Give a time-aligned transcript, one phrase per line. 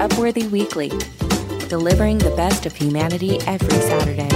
[0.00, 0.88] Upworthy Weekly,
[1.68, 4.30] delivering the best of humanity every Saturday.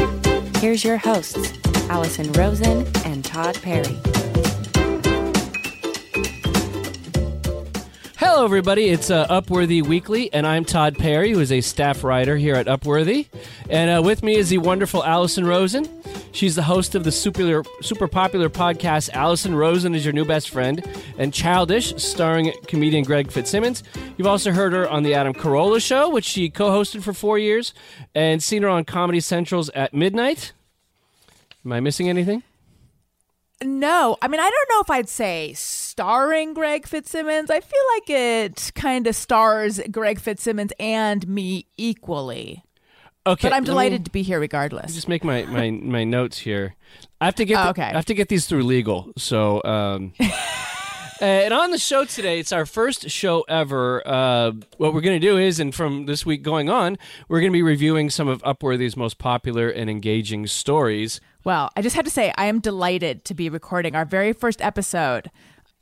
[0.59, 1.59] Here's your hosts,
[1.89, 3.99] Alison Rosen and Tod Perry.
[8.19, 8.91] Hello, everybody.
[8.91, 12.67] It's uh, Upworthy Weekly, and I'm Tod Perry, who is a staff writer here at
[12.67, 13.29] Upworthy.
[13.71, 15.89] And uh, with me is the wonderful Alison Rosen.
[16.35, 20.51] She's the host of the super, super popular podcast Alison Rosen is Your New Best
[20.51, 20.85] Friend
[21.17, 23.85] and Childish, starring comedian Greg Fitzsimmons.
[24.17, 27.39] You've also heard her on The Adam Carolla Show, which she co hosted for four
[27.39, 27.73] years,
[28.17, 30.53] and seen her on Comedy Central's At Midnight.
[31.65, 32.43] Am I missing anything?
[33.63, 37.49] No, I mean I don't know if I'd say starring Greg Fitzsimmons.
[37.49, 42.65] I feel like it kind of stars Greg Fitzsimmons and me equally.
[43.27, 44.95] Okay, But I'm delighted me to be here regardless.
[44.95, 46.75] just make my, my, my notes here.
[47.21, 47.83] I have to get Oh, okay.
[47.85, 49.13] I have to get these through legal.
[49.17, 50.13] So um,
[51.21, 54.07] and on the show today, it's our first show ever.
[54.07, 57.51] Uh, what we're going to do is, and from this week going on, we're going
[57.51, 61.21] to be reviewing some of Upworthy's most popular and engaging stories.
[61.45, 64.61] Well, I just have to say, I am delighted to be recording our very first
[64.61, 65.31] episode.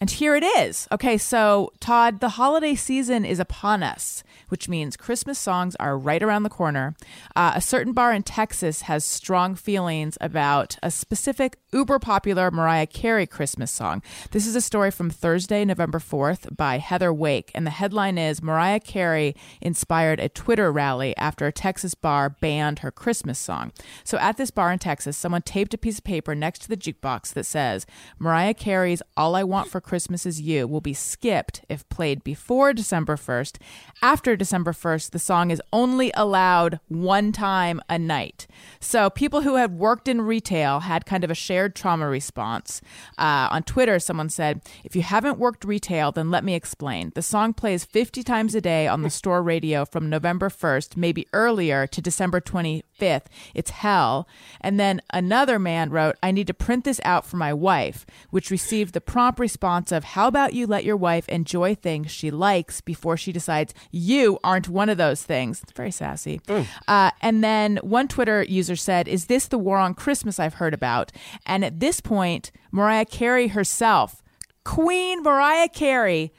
[0.02, 0.88] And here it is.
[0.90, 6.20] Okay, so Tod, the holiday season is upon us, which means Christmas songs are right
[6.20, 6.96] around the corner.
[7.36, 12.88] Uh, a certain bar in Texas has strong feelings about a specific uber popular Mariah
[12.88, 14.02] Carey Christmas song.
[14.32, 17.52] This is a story from Thursday, November 4th by Heather Wake.
[17.54, 22.80] And the headline is Mariah Carey inspired a Twitter rally after a Texas bar banned
[22.80, 23.70] her Christmas song.
[24.02, 26.76] So at this bar in Texas, someone taped a piece of paper next to the
[26.76, 27.86] jukebox that says,
[28.18, 32.72] Mariah Carey's All I Want for Christmas Is You will be skipped if played before
[32.72, 33.58] December 1st.
[34.00, 38.46] After December 1st, the song is only allowed one time a night.
[38.80, 42.80] So people who had worked in retail had kind of a shared trauma response.
[43.18, 47.12] Uh, on Twitter, someone said, If you haven't worked retail, then let me explain.
[47.14, 51.26] The song plays 50 times a day on the store radio from November 1st, maybe
[51.34, 53.26] earlier, to December 25th.
[53.54, 54.26] It's hell.
[54.60, 58.50] And then another man wrote, I need to print this out for my wife, which
[58.50, 62.80] received the prompt response of, How about you let your wife enjoy things she likes
[62.80, 65.62] before she decides you aren't one of those things?
[65.62, 66.40] It's very sassy.
[66.86, 70.74] Uh, and then one Twitter user said, Is this the war on Christmas I've heard
[70.74, 71.10] about?
[71.46, 74.22] And at this point, Mariah Carey herself,
[74.64, 76.32] Queen Mariah Carey,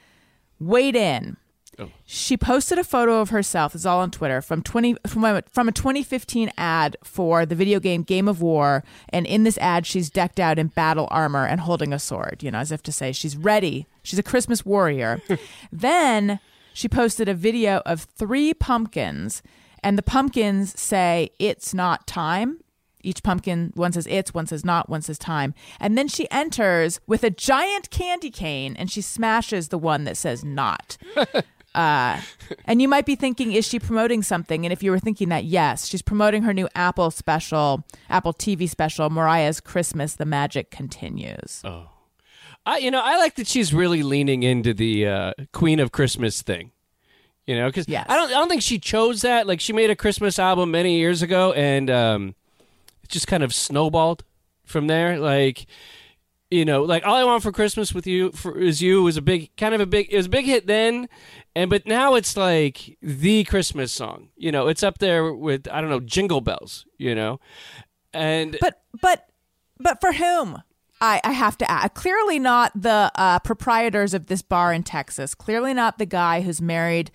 [0.58, 1.36] weighed in.
[1.78, 1.90] Oh.
[2.04, 3.74] She posted a photo of herself.
[3.74, 7.80] It's all on Twitter from twenty from a, from a 2015 ad for the video
[7.80, 11.60] game Game of War, and in this ad, she's decked out in battle armor and
[11.60, 12.42] holding a sword.
[12.42, 13.86] You know, as if to say she's ready.
[14.02, 15.20] She's a Christmas warrior.
[15.72, 16.40] then
[16.72, 19.42] she posted a video of three pumpkins,
[19.82, 22.60] and the pumpkins say "It's not time."
[23.04, 25.52] Each pumpkin, one says it's, one says not, one says time.
[25.78, 30.16] And then she enters with a giant candy cane and she smashes the one that
[30.16, 30.96] says not.
[31.74, 32.20] Uh,
[32.66, 34.64] and you might be thinking, is she promoting something?
[34.64, 38.68] And if you were thinking that, yes, she's promoting her new Apple special, Apple TV
[38.68, 41.60] special, Mariah's Christmas, The Magic Continues.
[41.64, 41.88] Oh,
[42.66, 46.42] I, you know, I like that she's really leaning into the uh, Queen of Christmas
[46.42, 46.70] thing.
[47.46, 48.06] You know, because Yes.
[48.08, 49.46] I don't, I don't think she chose that.
[49.46, 52.34] Like, she made a Christmas album many years ago, and um,
[53.02, 54.24] it just kind of snowballed
[54.64, 55.18] from there.
[55.18, 55.66] Like,
[56.50, 59.22] you know, like all I want for Christmas with you for, is you was a
[59.22, 61.08] big, kind of a big, it was a big hit then,
[61.56, 64.28] and but now it's like the Christmas song.
[64.36, 66.86] You know, it's up there with I don't know, Jingle Bells.
[66.98, 67.40] You know,
[68.12, 69.26] and But, but,
[69.78, 70.62] but for whom?
[71.00, 71.94] I, I have to add.
[71.94, 75.34] Clearly not the uh, proprietors of this bar in Texas.
[75.34, 77.10] Clearly not the guy who's married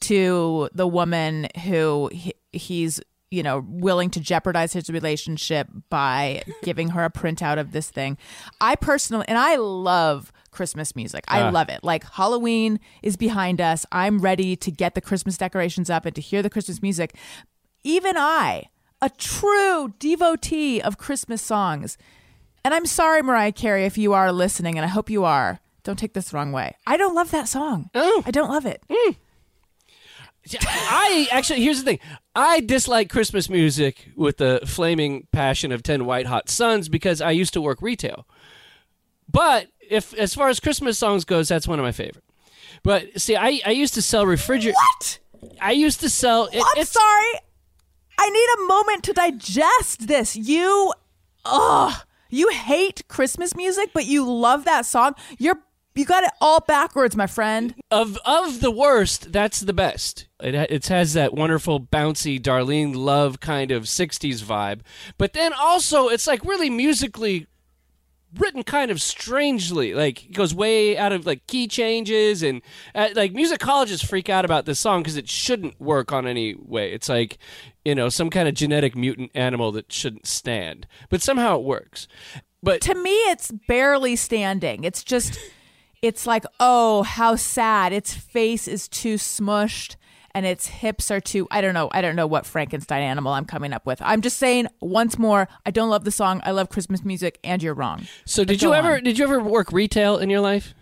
[0.00, 3.00] to the woman who he, he's
[3.32, 8.18] you know willing to jeopardize his relationship by giving her a printout of this thing.
[8.60, 11.24] I personally, and I love Christmas music.
[11.28, 11.48] I Ah.
[11.48, 11.82] love it.
[11.82, 13.86] Like Halloween is behind us.
[13.90, 17.16] I'm ready to get the Christmas decorations up and to hear the Christmas music.
[17.82, 18.64] Even I,
[19.00, 21.96] a true devotee of Christmas songs,
[22.64, 25.58] and I'm sorry, Mariah Carey, if you are listening, and I hope you are.
[25.84, 26.76] Don't take this the wrong way.
[26.86, 27.90] I don't love that song.
[27.94, 28.22] Oh.
[28.24, 28.84] I don't love it.
[30.64, 32.00] I actually here's the thing.
[32.34, 37.30] I dislike Christmas music with the flaming passion of ten white hot suns because I
[37.30, 38.26] used to work retail.
[39.30, 42.24] But if as far as Christmas songs goes, that's one of my favorite.
[42.82, 44.74] But see, I, I used to sell refrigerator.
[44.74, 45.18] What?
[45.60, 46.48] I used to sell.
[46.52, 47.34] It, I'm sorry.
[48.18, 50.36] I need a moment to digest this.
[50.36, 50.92] You,
[51.44, 55.14] ugh, you hate Christmas music, but you love that song.
[55.38, 55.58] You're
[55.94, 57.74] you got it all backwards, my friend.
[57.90, 60.26] of of the worst, that's the best.
[60.40, 64.80] It it has that wonderful bouncy Darlene Love kind of '60s vibe,
[65.18, 67.46] but then also it's like really musically
[68.38, 69.94] written kind of strangely.
[69.94, 72.62] Like it goes way out of like key changes and
[72.94, 76.92] uh, like musicologists freak out about this song because it shouldn't work on any way.
[76.92, 77.38] It's like
[77.84, 82.08] you know some kind of genetic mutant animal that shouldn't stand, but somehow it works.
[82.62, 84.84] But to me, it's barely standing.
[84.84, 85.36] It's just,
[86.02, 87.92] it's like, oh, how sad.
[87.92, 89.96] Its face is too smushed
[90.34, 93.44] and its hips are too I don't know I don't know what Frankenstein animal I'm
[93.44, 94.00] coming up with.
[94.02, 96.40] I'm just saying once more I don't love the song.
[96.44, 98.06] I love Christmas music and you're wrong.
[98.24, 99.04] So did you ever on.
[99.04, 100.74] did you ever work retail in your life?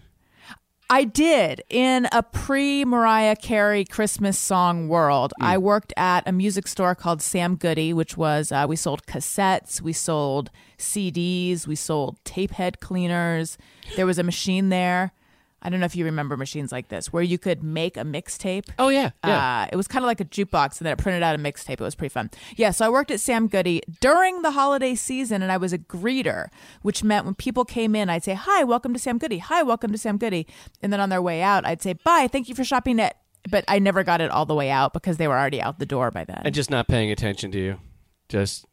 [0.92, 5.32] I did in a pre Mariah Carey Christmas song world.
[5.40, 5.46] Mm.
[5.46, 9.80] I worked at a music store called Sam Goody, which was uh, we sold cassettes,
[9.80, 13.56] we sold CDs, we sold tape head cleaners.
[13.94, 15.12] There was a machine there
[15.62, 18.68] I don't know if you remember machines like this where you could make a mixtape.
[18.78, 19.62] Oh yeah, yeah.
[19.62, 21.72] Uh, it was kind of like a jukebox, and then it printed out a mixtape.
[21.72, 22.30] It was pretty fun.
[22.56, 25.78] Yeah, so I worked at Sam Goody during the holiday season, and I was a
[25.78, 26.48] greeter,
[26.82, 29.92] which meant when people came in, I'd say, "Hi, welcome to Sam Goody." Hi, welcome
[29.92, 30.46] to Sam Goody,
[30.82, 33.16] and then on their way out, I'd say, "Bye, thank you for shopping at."
[33.50, 35.86] But I never got it all the way out because they were already out the
[35.86, 36.42] door by then.
[36.44, 37.80] And just not paying attention to you,
[38.28, 38.66] just.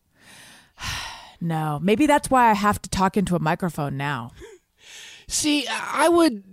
[1.42, 4.32] no, maybe that's why I have to talk into a microphone now.
[5.30, 6.44] See, I would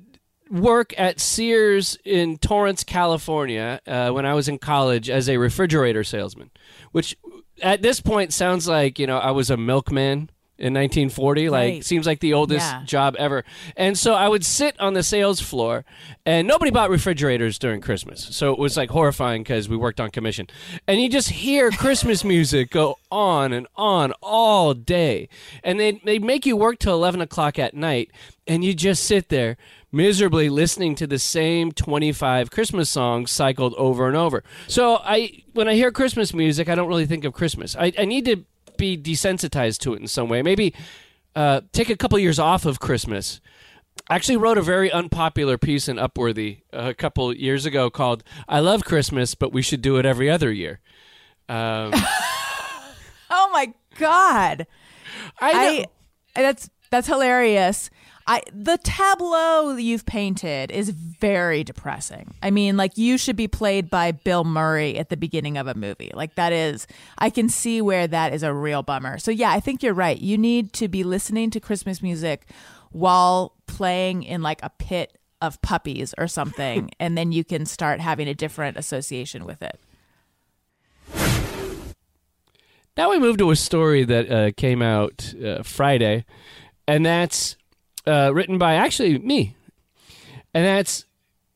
[0.55, 6.05] work at Sears in Torrance, California, uh, when I was in college as a refrigerator
[6.05, 6.51] salesman,
[6.93, 7.17] which
[7.63, 12.07] at this point sounds like you know I was a milkman in 1940 like seems
[12.07, 12.83] like the oldest yeah.
[12.85, 13.45] job ever
[13.77, 15.85] and so i would sit on the sales floor
[16.25, 20.11] and nobody bought refrigerators during christmas so it was like horrifying because we worked on
[20.11, 20.47] commission
[20.87, 25.29] and you just hear christmas music go on and on all day
[25.65, 28.13] and they they make you work till 11 o'clock at night
[28.47, 29.57] and you just sit there
[29.91, 34.43] miserably listening to the same 25 Christmas songs cycled over and over.
[34.67, 37.77] So I when I hear Christmas music, I don't really think of Christmas.
[37.77, 38.45] I, I need to
[38.77, 40.43] be desensitized to it in some way.
[40.43, 40.75] Maybe
[41.35, 43.41] uh, take a couple years off of Christmas.
[44.09, 48.61] I actually wrote a very unpopular piece in Upworthy a couple years ago called "I
[48.61, 50.81] love Christmas, but we should do it every other year."
[51.49, 51.93] Um,
[53.31, 54.67] oh my god!
[55.41, 55.87] I,
[56.37, 57.91] I that's that's hilarious.
[58.27, 62.35] I the tableau you've painted is very depressing.
[62.43, 65.75] I mean, like you should be played by Bill Murray at the beginning of a
[65.75, 66.11] movie.
[66.15, 66.87] Like that is
[67.19, 69.19] I can see where that is a real bummer.
[69.19, 70.19] So yeah, I think you're right.
[70.19, 72.47] You need to be listening to Christmas music
[72.93, 78.01] while playing in like a pit of puppies or something and then you can start
[78.01, 79.79] having a different association with it.
[82.97, 86.25] Now we move to a story that uh, came out uh, Friday,
[86.87, 87.57] and that's
[88.07, 89.57] uh, written by actually me,
[90.53, 91.05] and that's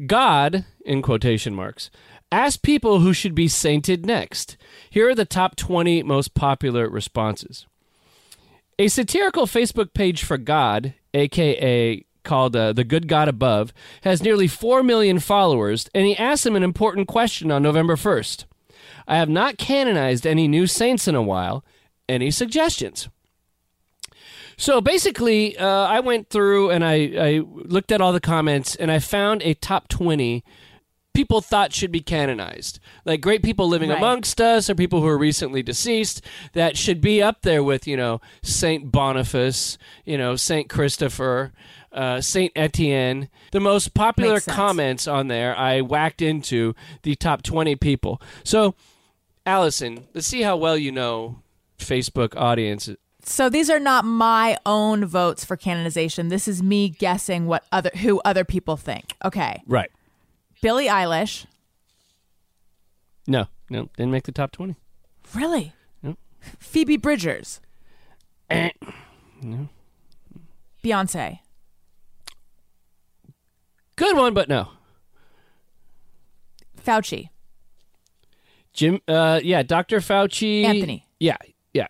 [0.06, 1.90] God in quotation marks.
[2.30, 4.56] Ask people who should be sainted next.
[4.90, 7.66] Here are the top 20 most popular responses.
[8.78, 13.72] A satirical Facebook page for God, aka called uh, The Good God Above,
[14.02, 18.44] has nearly 4 million followers, and he asked them an important question on November 1st.
[19.08, 21.64] I have not canonized any new saints in a while.
[22.08, 23.08] Any suggestions?
[24.58, 28.90] So basically, uh, I went through and I, I looked at all the comments and
[28.90, 30.44] I found a top 20
[31.14, 32.80] people thought should be canonized.
[33.04, 33.98] Like great people living right.
[33.98, 36.24] amongst us or people who are recently deceased
[36.54, 41.52] that should be up there with, you know, Saint Boniface, you know, Saint Christopher,
[41.92, 43.28] uh, Saint Etienne.
[43.52, 48.20] The most popular comments on there, I whacked into the top 20 people.
[48.42, 48.74] So,
[49.46, 51.42] Alison, let's see how well you know
[51.78, 52.90] Facebook audience
[53.28, 56.28] so these are not my own votes for canonization.
[56.28, 59.14] This is me guessing what other who other people think.
[59.24, 59.62] Okay.
[59.66, 59.90] Right.
[60.62, 61.46] Billie Eilish.
[63.26, 64.76] No, no, didn't make the top twenty.
[65.34, 65.72] Really?
[66.02, 66.16] No.
[66.58, 67.60] Phoebe Bridgers.
[68.50, 68.70] Eh.
[69.40, 69.68] No.
[70.82, 71.38] Beyonce.
[73.94, 74.70] Good one, but no.
[76.84, 77.28] Fauci.
[78.72, 79.00] Jim.
[79.06, 80.00] Uh, yeah, Dr.
[80.00, 80.64] Fauci.
[80.64, 81.06] Anthony.
[81.20, 81.36] Yeah,
[81.72, 81.86] yeah.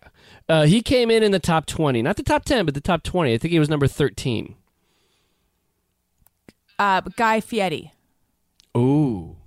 [0.49, 2.01] Uh, he came in in the top 20.
[2.01, 3.33] Not the top 10, but the top 20.
[3.33, 4.55] I think he was number 13.
[6.79, 7.93] Uh, Guy Fieri.
[8.75, 9.37] Ooh.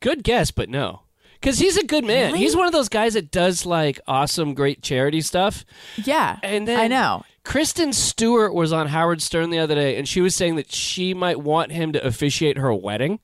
[0.00, 1.02] Good guess, but no.
[1.34, 2.32] Because he's a good man.
[2.32, 2.38] Really?
[2.44, 5.64] He's one of those guys that does like awesome, great charity stuff.
[5.96, 6.38] Yeah.
[6.42, 7.24] And then I know.
[7.44, 11.14] Kristen Stewart was on Howard Stern the other day, and she was saying that she
[11.14, 13.20] might want him to officiate her wedding.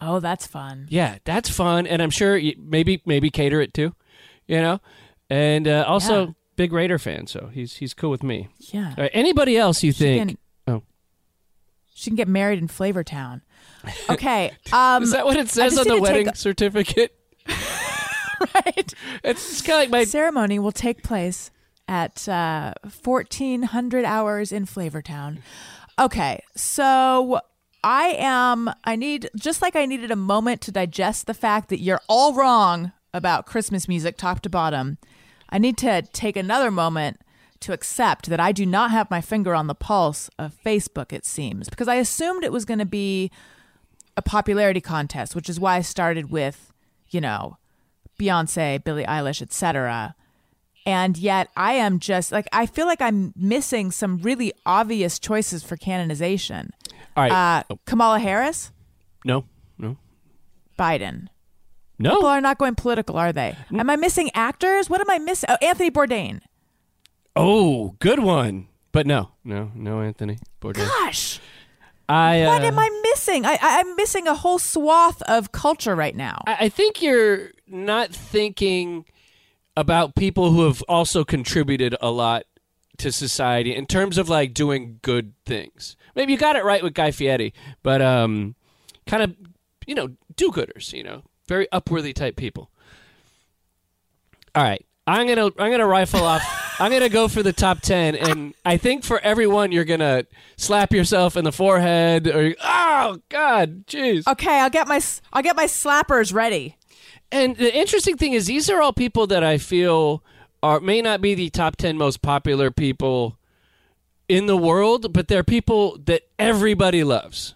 [0.00, 0.86] Oh, that's fun.
[0.90, 3.94] Yeah, that's fun, and I'm sure maybe maybe cater it too.
[4.46, 4.80] You know,
[5.30, 6.32] and uh, also yeah.
[6.56, 8.48] big Raider fan, so he's he's cool with me.
[8.58, 8.94] Yeah.
[8.96, 10.28] Right, anybody else you she think?
[10.28, 10.38] Can,
[10.74, 10.82] oh,
[11.94, 13.42] she can get married in Flavortown.
[14.10, 14.50] Okay.
[14.72, 17.16] Um, Is that what it says on the wedding certificate?
[18.54, 18.74] right.
[18.76, 21.50] It's, it's kind of like my ceremony will take place
[21.88, 25.38] at uh, 1400 hours in Flavortown.
[25.98, 27.40] Okay, so
[27.82, 31.80] I am, I need, just like I needed a moment to digest the fact that
[31.80, 34.98] you're all wrong about Christmas music top to bottom,
[35.56, 37.18] I need to take another moment
[37.60, 41.24] to accept that I do not have my finger on the pulse of Facebook, it
[41.24, 43.30] seems, because I assumed it was going to be
[44.18, 46.74] a popularity contest, which is why I started with,
[47.08, 47.56] you know,
[48.20, 50.14] Beyonce, Billie Eilish, etc.
[50.84, 55.62] And yet I am just like I feel like I'm missing some really obvious choices
[55.62, 56.70] for canonization.
[57.16, 57.62] All right.
[57.70, 58.72] Uh, Kamala Harris,
[59.24, 59.46] no,
[59.78, 59.96] no,
[60.78, 61.28] Biden.
[61.98, 62.10] No.
[62.10, 63.56] People are not going political, are they?
[63.76, 64.90] Am I missing actors?
[64.90, 65.48] What am I missing?
[65.50, 66.40] Oh, Anthony Bourdain.
[67.34, 68.68] Oh, good one.
[68.92, 70.86] But no, no, no, Anthony Bourdain.
[70.86, 71.38] Gosh,
[72.08, 73.44] I, uh, what am I missing?
[73.44, 76.42] I, I'm missing a whole swath of culture right now.
[76.46, 79.04] I I think you're not thinking
[79.76, 82.44] about people who have also contributed a lot
[82.96, 85.96] to society in terms of like doing good things.
[86.14, 88.54] Maybe you got it right with Guy Fieri, but um,
[89.06, 89.34] kind of,
[89.86, 90.94] you know, do-gooders.
[90.94, 92.70] You know, very upworthy type people.
[94.54, 96.42] All right, I'm gonna I'm gonna rifle off.
[96.80, 100.26] I'm gonna go for the top ten, and I think for everyone you're gonna
[100.56, 104.26] slap yourself in the forehead or oh god, jeez.
[104.26, 105.00] okay, I'll get my
[105.32, 106.76] I'll get my slappers ready.
[107.32, 110.22] And the interesting thing is, these are all people that I feel
[110.62, 113.38] are may not be the top ten most popular people
[114.28, 117.54] in the world, but they're people that everybody loves.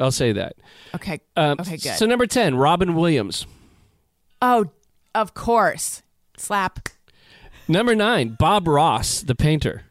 [0.00, 0.56] I'll say that.
[0.94, 1.20] Okay.
[1.36, 1.96] Um, okay, good.
[1.96, 3.46] So number ten, Robin Williams.
[4.42, 4.70] oh,
[5.14, 6.02] of course.
[6.36, 6.88] Slap.
[7.68, 9.84] Number nine, Bob Ross, the painter.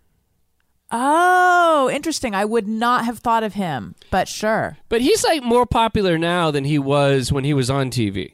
[0.91, 2.33] Oh, interesting.
[2.33, 4.77] I would not have thought of him, but sure.
[4.89, 8.33] But he's like more popular now than he was when he was on TV.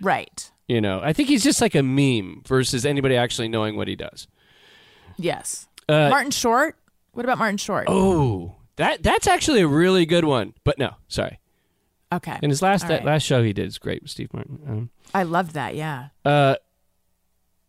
[0.00, 0.50] Right.
[0.66, 3.94] You know, I think he's just like a meme versus anybody actually knowing what he
[3.94, 4.26] does.
[5.16, 5.68] Yes.
[5.88, 6.76] Uh, Martin Short?
[7.12, 7.84] What about Martin Short?
[7.88, 10.54] Oh, that that's actually a really good one.
[10.64, 11.38] But no, sorry.
[12.12, 12.38] okay.
[12.42, 13.04] And his last that right.
[13.04, 14.58] last show he did is great with Steve Martin.
[14.68, 16.08] Um, I love that, yeah.
[16.24, 16.56] uh,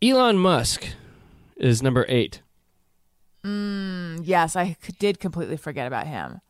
[0.02, 0.86] Elon Musk
[1.56, 2.42] is number eight,
[3.44, 6.40] Mm, Yes, I did completely forget about him.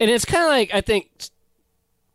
[0.00, 1.10] and it's kind of like I think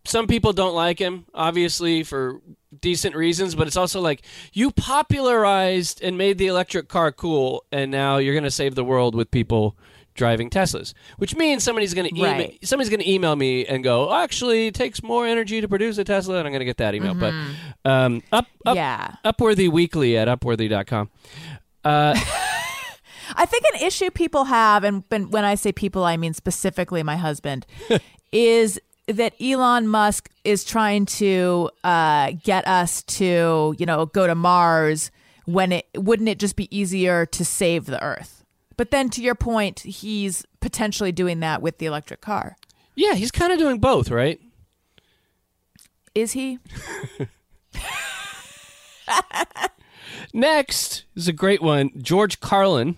[0.05, 2.41] some people don't like him, obviously for
[2.81, 4.21] decent reasons, but it's also like
[4.53, 8.83] you popularized and made the electric car cool, and now you're going to save the
[8.83, 9.75] world with people
[10.17, 12.59] driving Teslas, which means somebody's going to email Right.
[12.63, 16.03] somebody's going to email me and go, actually, it takes more energy to produce a
[16.03, 17.13] Tesla, and I'm going to get that email.
[17.13, 17.33] But
[17.85, 19.15] um, up, up yeah.
[19.23, 21.09] Upworthy Weekly at upworthy.com.
[21.85, 22.19] Uh,
[23.35, 27.03] I think an issue people have, and when, when I say people, I mean specifically
[27.03, 27.65] my husband,
[28.31, 34.35] is that Elon Musk is trying to uh, get us to, you know, go to
[34.35, 35.11] Mars
[35.45, 38.36] when it wouldn't it just be easier to save the Earth?
[38.77, 42.55] But then, to your point, he's potentially doing that with the electric car.
[42.95, 44.39] yeah, he's kind of doing both, right?
[46.15, 46.59] Is he?
[50.33, 52.97] Next is a great one, George Carlin.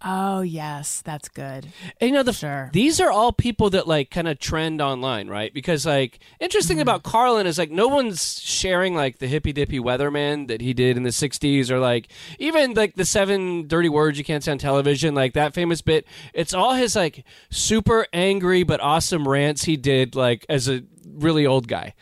[0.00, 1.66] Oh yes, that's good.
[2.00, 2.70] And, you know, the Sure.
[2.72, 5.52] these are all people that like kind of trend online, right?
[5.52, 6.82] Because like interesting Mm-hmm.
[6.82, 10.96] about Carlin is like no one's sharing like the hippy dippy weatherman that he did
[10.96, 14.58] in the '60s, or like even like the seven dirty words you can't say on
[14.58, 16.06] television, like that famous bit.
[16.32, 21.44] It's all his like super angry but awesome rants he did like as a really
[21.44, 21.94] old guy.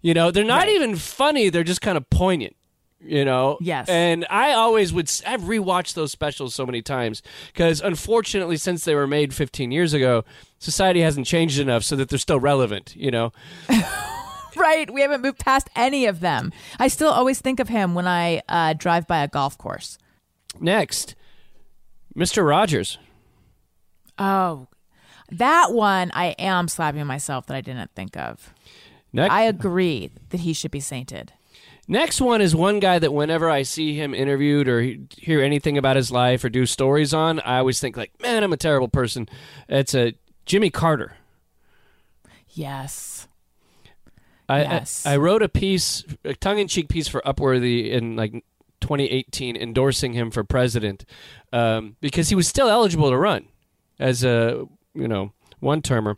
[0.00, 0.70] You know, they're not Right.
[0.74, 2.56] even funny; they're just kind of poignant.
[3.04, 3.88] You know, Yes.
[3.88, 5.10] and I always would.
[5.26, 7.20] I've rewatched those specials so many times
[7.52, 10.24] because, unfortunately, since they were made 15 years ago,
[10.60, 12.94] society hasn't changed enough so that they're still relevant.
[12.96, 13.32] You know,
[14.56, 16.52] Right, we haven't moved past any of them.
[16.78, 19.98] I still always think of him when I uh, drive by a golf course.
[20.60, 21.14] next,
[22.16, 22.46] Mr.
[22.46, 22.98] Rogers.
[24.18, 24.68] Oh,
[25.30, 28.52] that one I am slapping myself that I didn't think of.
[29.12, 31.32] Next, I agree that he should be sainted.
[31.88, 34.80] Next one is one guy that whenever I see him interviewed or
[35.16, 38.52] hear anything about his life or do stories on, I always think like, man, I'm
[38.52, 39.28] a terrible person.
[39.68, 40.14] It's a
[40.46, 41.16] Jimmy Carter.
[42.48, 43.28] Yes.
[44.48, 45.06] I, Yes.
[45.06, 48.32] I, I wrote a piece, a tongue-in-cheek piece for Upworthy in like
[48.80, 51.04] 2018, endorsing him for president
[51.52, 53.46] um, because he was still eligible to run
[53.98, 56.16] as a you know one-termer.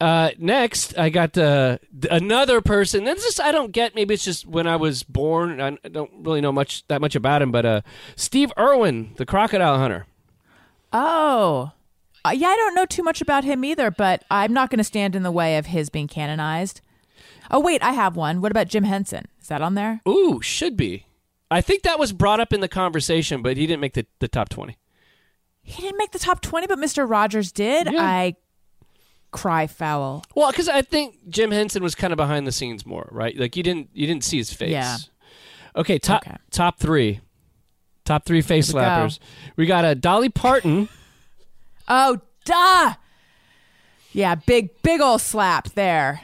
[0.00, 1.78] Uh, next, I got uh,
[2.10, 3.04] another person.
[3.04, 3.94] This is I don't get.
[3.94, 5.60] Maybe it's just when I was born.
[5.60, 7.50] I don't really know much that much about him.
[7.50, 7.80] But uh,
[8.14, 10.06] Steve Irwin, the crocodile hunter.
[10.92, 11.72] Oh.
[12.24, 14.84] Uh, yeah, I don't know too much about him either, but I'm not going to
[14.84, 16.80] stand in the way of his being canonized.
[17.50, 18.40] Oh, wait, I have one.
[18.40, 19.26] What about Jim Henson?
[19.40, 20.00] Is that on there?
[20.06, 21.06] Ooh, should be.
[21.50, 24.28] I think that was brought up in the conversation, but he didn't make the, the
[24.28, 24.76] top 20.
[25.62, 27.08] He didn't make the top 20, but Mr.
[27.08, 27.90] Rogers did.
[27.90, 28.02] Yeah.
[28.02, 28.36] I
[29.30, 30.24] cry foul.
[30.34, 33.36] Well, because I think Jim Henson was kind of behind the scenes more, right?
[33.36, 34.70] Like you didn't you didn't see his face.
[34.70, 34.96] Yeah.
[35.76, 36.36] Okay, top Okay.
[36.50, 37.20] top three,
[38.04, 38.78] top three face we go.
[38.80, 39.18] slappers.
[39.56, 40.88] We got a Dolly Parton.
[41.90, 42.92] Oh, duh.
[44.12, 46.20] Yeah, big, big old slap there.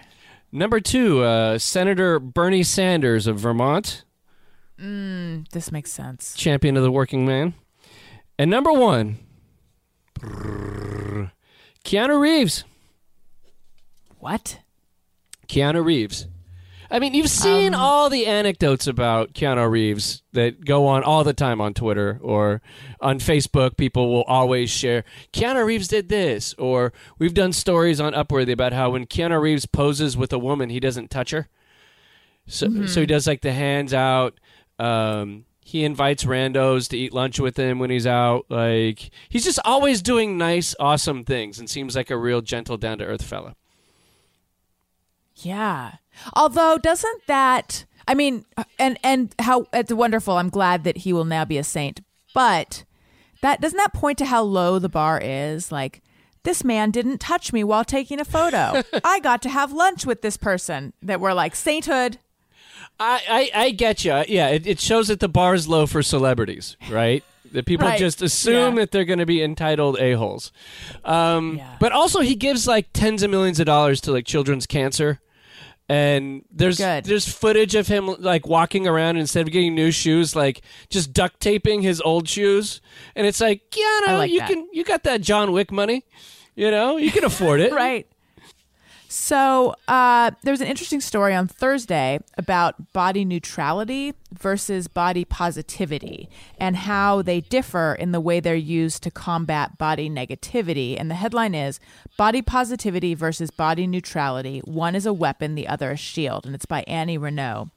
[0.52, 4.04] Number two, uh, Senator Bernie Sanders of Vermont,
[4.78, 6.34] This makes sense.
[6.37, 7.54] champion of the working man.
[8.38, 9.20] And number one,
[11.84, 12.64] Keanu Reeves.
[14.25, 14.61] What?
[15.49, 16.28] Keanu Reeves.
[16.90, 21.25] I mean, you've seen Um, all the anecdotes about Keanu Reeves that go on all
[21.25, 22.62] the time on Twitter or
[23.02, 23.76] on Facebook.
[23.76, 25.04] People will always share,
[25.35, 26.54] Keanu Reeves did this.
[26.54, 30.71] Or we've done stories on Upworthy about how when Keanu Reeves poses with a woman,
[30.71, 31.49] he doesn't touch her.
[32.47, 32.87] So, Mm-hmm.
[32.87, 34.40] so he does like the hands out.
[34.78, 38.47] Um, he invites randos to eat lunch with him when he's out.
[38.49, 42.99] Like, he's just always doing nice, awesome things and seems like a real gentle, down
[42.99, 43.54] to earth fella.
[45.37, 45.95] Yeah.
[46.35, 47.85] Although, doesn't that?
[48.07, 48.45] I mean,
[48.79, 50.37] and and how it's wonderful.
[50.37, 52.00] I'm glad that he will now be a saint.
[52.35, 52.85] But
[53.43, 55.71] that doesn't that point to how low the bar is?
[55.73, 56.03] Like,
[56.43, 58.83] this man didn't touch me while taking a photo.
[59.05, 60.93] I got to have lunch with this person.
[61.03, 62.19] That we're like sainthood.
[63.00, 64.12] I, I, I get you.
[64.29, 67.25] Yeah, it, it shows that the bar is low for celebrities, right?
[67.50, 67.99] That people Right.
[67.99, 68.83] just assume Yeah.
[68.83, 70.53] that they're going to be entitled a-holes.
[71.05, 71.76] Um, Yeah.
[71.81, 75.21] But also, he gives like tens of millions of dollars to like children's cancer.
[75.88, 77.05] And there's Good.
[77.05, 81.41] there's footage of him like walking around instead of getting new shoes, like just duct
[81.41, 82.81] taping his old shoes.
[83.14, 84.49] And it's like, yeah, no, like you that.
[84.49, 86.07] can you got that John Wick money,
[86.55, 88.07] you know, you can afford it, right.
[89.16, 96.28] So uh, there's an interesting story on Thursday about body neutrality versus body positivity
[96.59, 100.98] and how they differ in the way they're used to combat body negativity.
[100.98, 101.79] And the headline is
[102.16, 104.59] Body Positivity versus Body Neutrality.
[104.64, 106.44] One is a weapon, the other a shield.
[106.44, 107.70] And it's by Annie Reneau.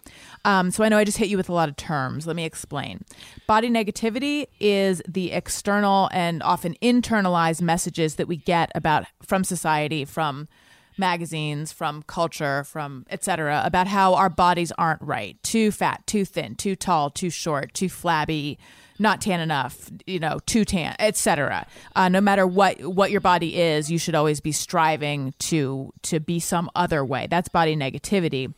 [0.44, 2.26] Um, so I know I just hit you with a lot of terms.
[2.26, 3.06] Let me explain.
[3.46, 10.04] Body negativity is the external and often internalized messages that we get about from society,
[10.04, 10.48] from
[10.98, 13.62] magazines, from culture, from etc.
[13.66, 15.42] about how our bodies aren't right.
[15.44, 18.58] Too fat, too thin, too tall, too short, too flabby,
[19.00, 21.68] not tan enough, you know, too tan, etc.
[21.96, 26.20] Uh, no matter what what your body is, you should always be striving to to
[26.20, 27.28] be some other way.
[27.30, 28.54] That's body negativity.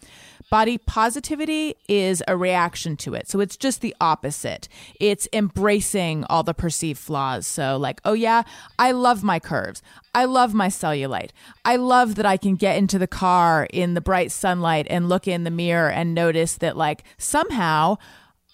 [0.50, 3.30] Body positivity is a reaction to it.
[3.30, 4.68] So it's just the opposite.
[5.00, 7.46] It's embracing all the perceived flaws.
[7.46, 8.44] So, like, oh, yeah,
[8.80, 9.84] I love my curves.
[10.16, 11.30] I love my cellulite.
[11.64, 15.28] I love that I can get into the car in the bright sunlight and look
[15.28, 17.98] in the mirror and notice that, like, somehow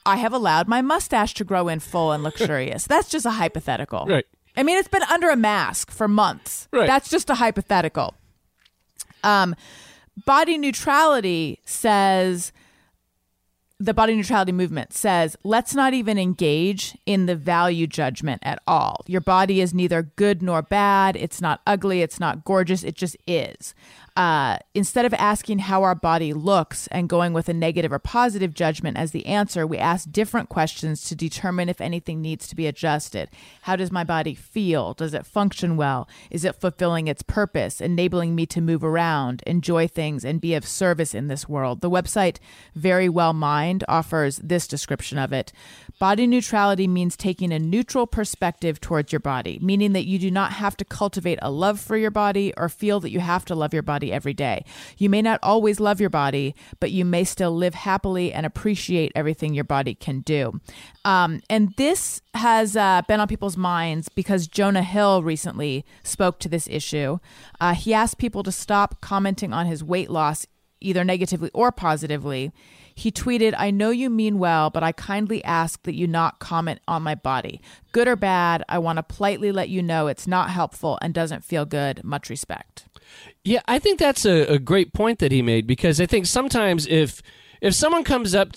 [0.06, 2.86] I have allowed my mustache to grow in full and luxurious.
[2.86, 4.06] That's just a hypothetical.
[4.06, 4.26] Right.
[4.58, 6.68] I mean, it's been under a mask for months.
[6.72, 6.88] Right.
[6.88, 8.16] That's just a hypothetical.
[9.24, 9.56] Um,
[10.26, 12.52] body neutrality says
[13.80, 19.04] the body neutrality movement says let's not even engage in the value judgment at all.
[19.08, 21.16] Your body is neither good nor bad.
[21.16, 22.02] It's not ugly.
[22.02, 22.84] It's not gorgeous.
[22.84, 23.76] It just is.
[24.16, 28.54] Uh, instead of asking how our body looks and going with a negative or positive
[28.54, 32.66] judgment as the answer, we ask different questions to determine if anything needs to be
[32.66, 33.30] adjusted.
[33.64, 34.94] How does my body feel?
[34.94, 36.08] Does it function well?
[36.32, 40.66] Is it fulfilling its purpose, enabling me to move around, enjoy things, and be of
[40.66, 41.82] service in this world?
[41.82, 42.38] The website
[42.78, 45.52] Verywell Mind offers this description of it.
[46.00, 50.54] Body neutrality means taking a neutral perspective towards your body, meaning that you do not
[50.54, 53.74] have to cultivate a love for your body or feel that you have to love
[53.74, 54.66] your body every day.
[54.98, 59.12] You may not always love your body, but you may still live happily and appreciate
[59.16, 60.60] everything your body can do.
[61.04, 66.50] Um, and this has uh, been on people's minds because Jonah Hill recently spoke to
[66.50, 67.20] this issue.
[67.60, 70.46] Uh, he asked people to stop commenting on his weight loss,
[70.82, 72.52] either negatively or positively.
[72.98, 76.80] He tweeted, I know you mean well, but I kindly ask that you not comment
[76.88, 77.62] on my body.
[77.92, 81.44] Good or bad, I want to politely let you know it's not helpful and doesn't
[81.44, 82.04] feel good.
[82.06, 82.86] Much respect.
[83.44, 86.88] Yeah, I think that's a, a great point that he made because I think sometimes
[86.88, 87.22] if
[87.62, 88.50] if someone comes up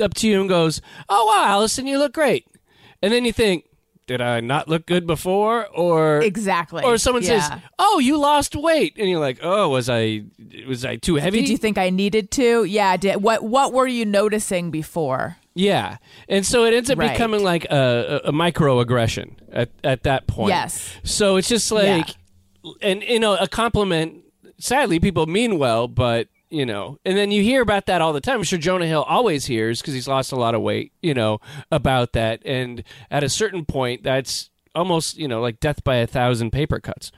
[0.00, 2.46] up to you and goes, "Oh wow, Alison, you look great,"
[3.02, 3.66] and then you think,
[4.06, 6.82] "Did I not look good before?" or Exactly.
[6.84, 10.24] or someone says, "Oh, you lost weight," and you're like, "Oh, was I
[10.68, 12.64] was I too heavy?" Did you think I needed to?
[12.64, 12.96] Yeah.
[12.96, 13.42] Did what?
[13.44, 15.36] What were you noticing before?
[15.56, 17.12] yeah, and so it ends up Right.
[17.12, 20.48] becoming like a, a, a microaggression at at that point.
[20.48, 20.94] Yes.
[21.04, 22.08] So it's just like,
[22.64, 22.72] Yeah.
[22.82, 24.22] and you know, a compliment.
[24.58, 26.98] Sadly, people mean well, but you know.
[27.04, 28.36] And then you hear about that all the time.
[28.36, 31.40] I'm sure Jonah Hill always hears because he's lost a lot of weight, you know,
[31.70, 32.40] about that.
[32.44, 36.78] And at a certain point, that's almost, you know, like death by a thousand paper
[36.78, 37.10] cuts.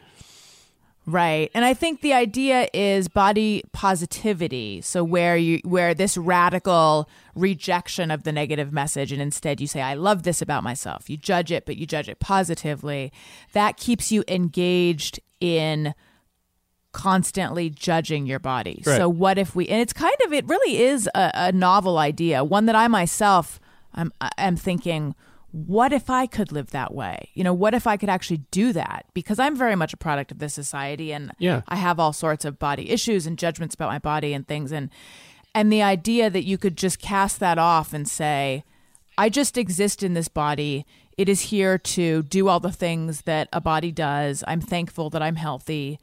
[1.09, 1.53] Right.
[1.55, 4.81] And I think the idea is body positivity.
[4.81, 9.81] So where you where this radical rejection of the negative message and instead you say
[9.81, 11.09] I love this about myself.
[11.09, 13.13] You judge it but you judge it positively.
[13.53, 15.95] That keeps you engaged in
[16.97, 18.83] constantly judging your body.
[18.87, 18.97] Right.
[18.97, 22.43] So what if we and it's kind of it really is a, a novel idea,
[22.43, 23.61] one that I myself
[23.93, 25.15] I'm I'm thinking
[25.53, 27.29] what if I could live that way?
[27.35, 29.05] You know, what if I could actually do that?
[29.13, 31.61] Because I'm very much a product of this society and Yeah.
[31.69, 34.89] I have all sorts of body issues and judgments about my body and things and
[35.55, 38.65] and the idea that you could just cast that off and say
[39.19, 40.87] I just exist in this body.
[41.19, 44.43] It is here to do all the things that a body does.
[44.47, 45.99] I'm thankful that I'm healthy.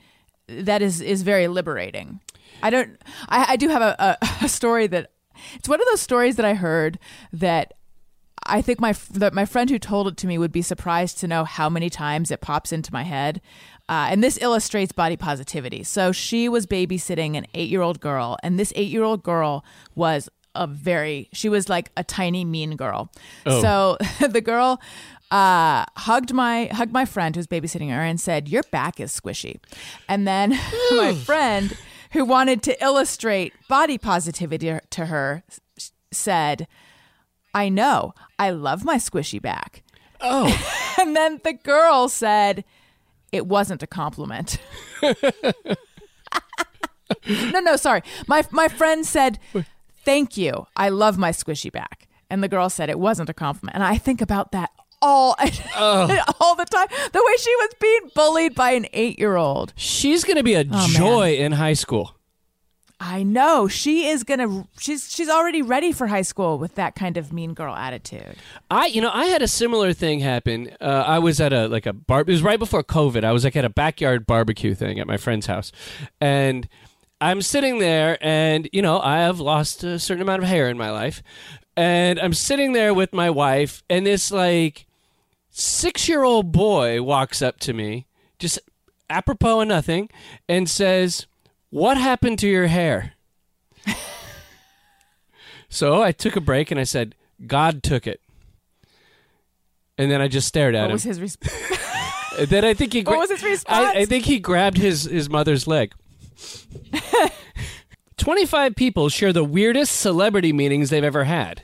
[0.62, 2.20] That is is very liberating.
[2.62, 2.98] I don't.
[3.30, 5.12] I, I do have a, a, a story that
[5.56, 7.00] it's one of those stories that I heard
[7.32, 7.74] that
[8.46, 11.28] I think my that my friend who told it to me would be surprised to
[11.28, 13.42] know how many times it pops into my head.
[13.90, 15.84] Uh, and this illustrates body positivity.
[15.84, 19.66] So she was babysitting an eight year old girl, and this eight year old girl
[19.96, 23.12] was a very she was like a tiny mean girl.
[23.46, 23.62] Oh.
[23.62, 24.80] So the girl
[25.34, 29.60] uh, hugged my hugged my friend who's babysitting her and said, "Your back is squishy,"
[30.08, 30.52] and then
[30.92, 31.76] my friend
[32.12, 35.44] who wanted to illustrate body positivity to her
[36.12, 36.68] said.
[37.56, 38.16] I know.
[38.40, 39.84] I love my squishy back.
[40.22, 40.50] Oh,
[41.00, 42.64] And then the girl said
[43.32, 44.58] it wasn't a compliment.
[45.02, 45.14] no,
[47.60, 48.02] no, sorry.
[48.28, 49.40] My my friend said,
[50.04, 50.68] "Thank you.
[50.76, 53.76] I love my squishy back." And the girl said it wasn't a compliment.
[53.76, 54.72] And I think about that
[55.04, 55.36] all
[55.78, 56.88] all the time.
[57.12, 59.74] The way she was being bullied by an 8-year-old.
[59.76, 60.90] she's going to be a man.
[60.90, 62.16] joy in high school.
[63.00, 63.68] I know.
[63.68, 67.34] She is going to she's she's already ready for high school with that kind of
[67.34, 68.38] mean girl attitude.
[68.72, 70.72] I, you know, I had a similar thing happen.
[70.80, 72.22] Uh, I was at a like a bar.
[72.22, 73.26] It was right before COVID.
[73.26, 75.74] I was like at a backyard barbecue thing at my friend's house,
[76.22, 76.70] and
[77.20, 80.78] I'm sitting there, and you know, I have lost a certain amount of hair in
[80.78, 81.22] my life,
[81.76, 84.86] and I'm sitting there with my wife, and this like
[85.54, 88.08] six year old boy walks up to me,
[88.40, 88.60] just
[89.10, 90.10] apropos of nothing,
[90.50, 91.28] and says,
[91.70, 93.14] "What happened to your hair?"
[95.70, 97.16] so I took a break and I said,
[97.48, 98.20] "God took it."
[99.98, 100.94] And then I just stared at What him.
[100.94, 101.54] was his response?
[102.48, 103.04] Then I think he.
[103.04, 103.96] What was his response?
[103.96, 105.94] I, I think he grabbed his his mother's leg.
[108.18, 111.62] Twenty-five people share the weirdest celebrity meetings they've ever had,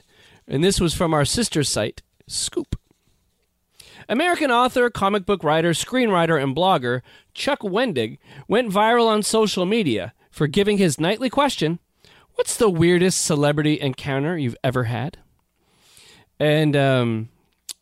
[0.48, 2.79] and this was from our sister site, Scoop.
[4.10, 7.02] American author, comic book writer, screenwriter, and blogger
[7.36, 8.18] Chuck Wendig
[8.48, 11.80] went viral on social media for giving his nightly question:
[12.34, 15.20] "What's the weirdest celebrity encounter you've ever had?"
[16.40, 17.30] And um,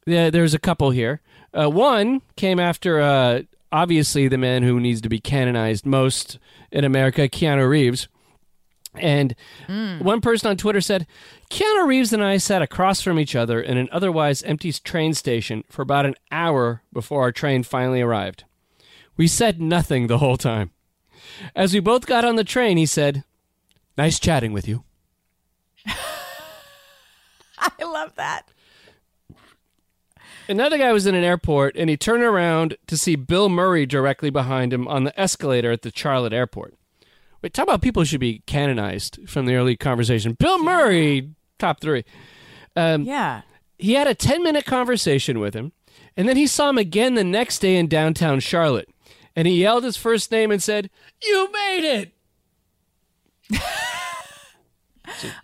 [0.05, 1.21] yeah, there's a couple here.
[1.53, 6.39] Uh, one came after uh, obviously the man who needs to be canonized most
[6.71, 8.09] in America, Keanu Reeves.
[8.99, 9.35] And
[9.67, 9.99] hmm.
[9.99, 11.07] one person on Twitter said,
[11.49, 15.63] Keanu Reeves and I sat across from each other in an otherwise empty train station
[15.69, 18.43] for about an hour before our train finally arrived.
[19.15, 20.71] We said nothing the whole time.
[21.55, 23.23] As we both got on the train, he said,
[23.97, 24.83] Nice chatting with you.
[27.57, 28.51] I love that.
[30.49, 34.29] Another guy was in an airport and he turned around to see Bill Murray directly
[34.29, 36.76] behind him on the escalator at the Charlotte airport.
[37.49, 40.33] Talk about people who should be canonized from the early conversation.
[40.33, 41.29] Bill Murray,
[41.59, 42.03] top three.
[42.75, 43.41] Um, Yeah.
[43.79, 45.71] He had a 10 minute conversation with him,
[46.15, 48.89] and then he saw him again the next day in downtown Charlotte.
[49.35, 50.89] And he yelled his first name and said,
[51.23, 52.11] You made it!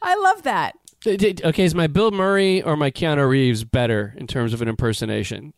[0.01, 0.75] I love that.
[1.05, 5.53] Okay, is my Bill Murray or my Keanu Reeves better in terms of an impersonation?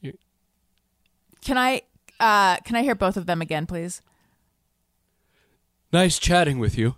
[1.44, 1.84] Can I
[2.20, 4.02] uh can I hear both of them again, please?
[5.96, 6.96] Nice chatting with you.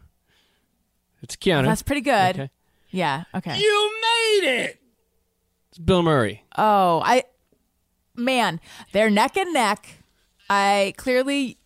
[1.22, 1.66] It's Keanu.
[1.66, 2.36] That's pretty good.
[2.36, 2.50] Okay.
[2.90, 3.60] Yeah, okay.
[3.60, 4.82] You made it.
[5.70, 6.44] It's Bill Murray.
[6.58, 7.26] Oh, I
[8.16, 8.60] man,
[8.94, 9.98] they're neck and neck.
[10.50, 11.60] I clearly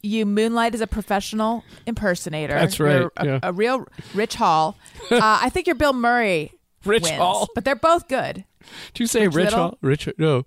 [0.00, 2.54] you moonlight as a professional impersonator.
[2.54, 3.40] That's right, You're a, yeah.
[3.42, 4.78] a real Rich Hall.
[5.10, 6.54] uh, I think you're Bill Murray.
[6.86, 7.46] Rich wins, Hall.
[7.54, 8.46] but they're both good.
[8.94, 9.58] Did you say Rich, Little?
[9.58, 9.78] Hall?
[9.82, 10.46] Rich no.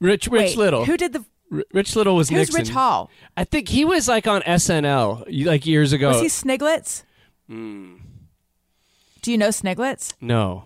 [0.00, 0.86] Rich Rich Wait, Little.
[0.86, 1.24] Who did the?
[1.50, 2.58] Rich Little was Who's Nixon.
[2.60, 3.10] Rich Hall?
[3.36, 6.08] I think he was like on SNL like years ago.
[6.08, 7.04] Was he Sniglets?
[7.48, 7.96] Hmm.
[9.22, 10.12] Do you know Sniglets?
[10.20, 10.64] no.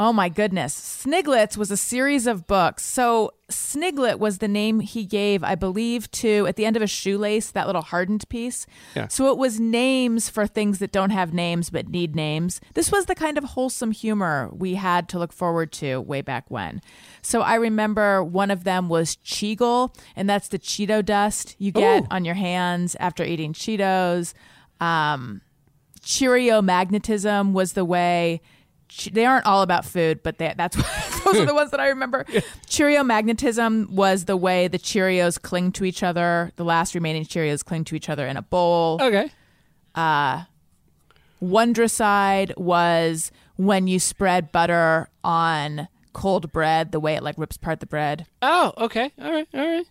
[0.00, 0.72] Oh my goodness.
[0.72, 2.82] Sniglets was a series of books.
[2.86, 6.86] So Sniglet was the name he gave, I believe, to at the end of a
[6.86, 8.64] shoelace, that little hardened piece.
[8.96, 9.08] Yeah.
[9.08, 12.62] So it was names for things that don't have names but need names.
[12.72, 16.46] This was the kind of wholesome humor we had to look forward to way back
[16.48, 16.80] when.
[17.20, 22.04] So I remember one of them was Cheegle, and that's the Cheeto dust you get
[22.04, 22.06] Ooh.
[22.10, 24.32] on your hands after eating Cheetos.
[24.80, 25.42] Um,
[26.00, 28.40] Cheerio magnetism was the way.
[29.12, 30.76] They aren't all about food, but they, that's
[31.24, 32.24] those are the ones that I remember.
[32.66, 36.52] Cheerio magnetism was the way the Cheerios cling to each other.
[36.56, 38.98] The last remaining Cheerios cling to each other in a bowl.
[39.00, 39.30] Okay.
[41.42, 47.80] Wondricide was when you spread butter on cold bread, the way it like rips apart
[47.80, 48.26] the bread.
[48.42, 49.12] Oh, okay.
[49.20, 49.48] All right.
[49.54, 49.86] All right.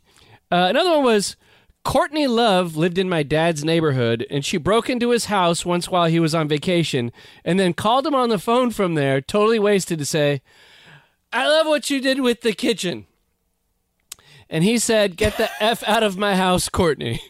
[0.51, 1.35] Uh, another one was
[1.83, 6.07] Courtney Love lived in my dad's neighborhood, and she broke into his house once while
[6.07, 7.11] he was on vacation,
[7.43, 10.41] and then called him on the phone from there, totally wasted, to say,
[11.31, 13.07] "I love what you did with the kitchen."
[14.49, 17.21] And he said, "Get the f out of my house, Courtney."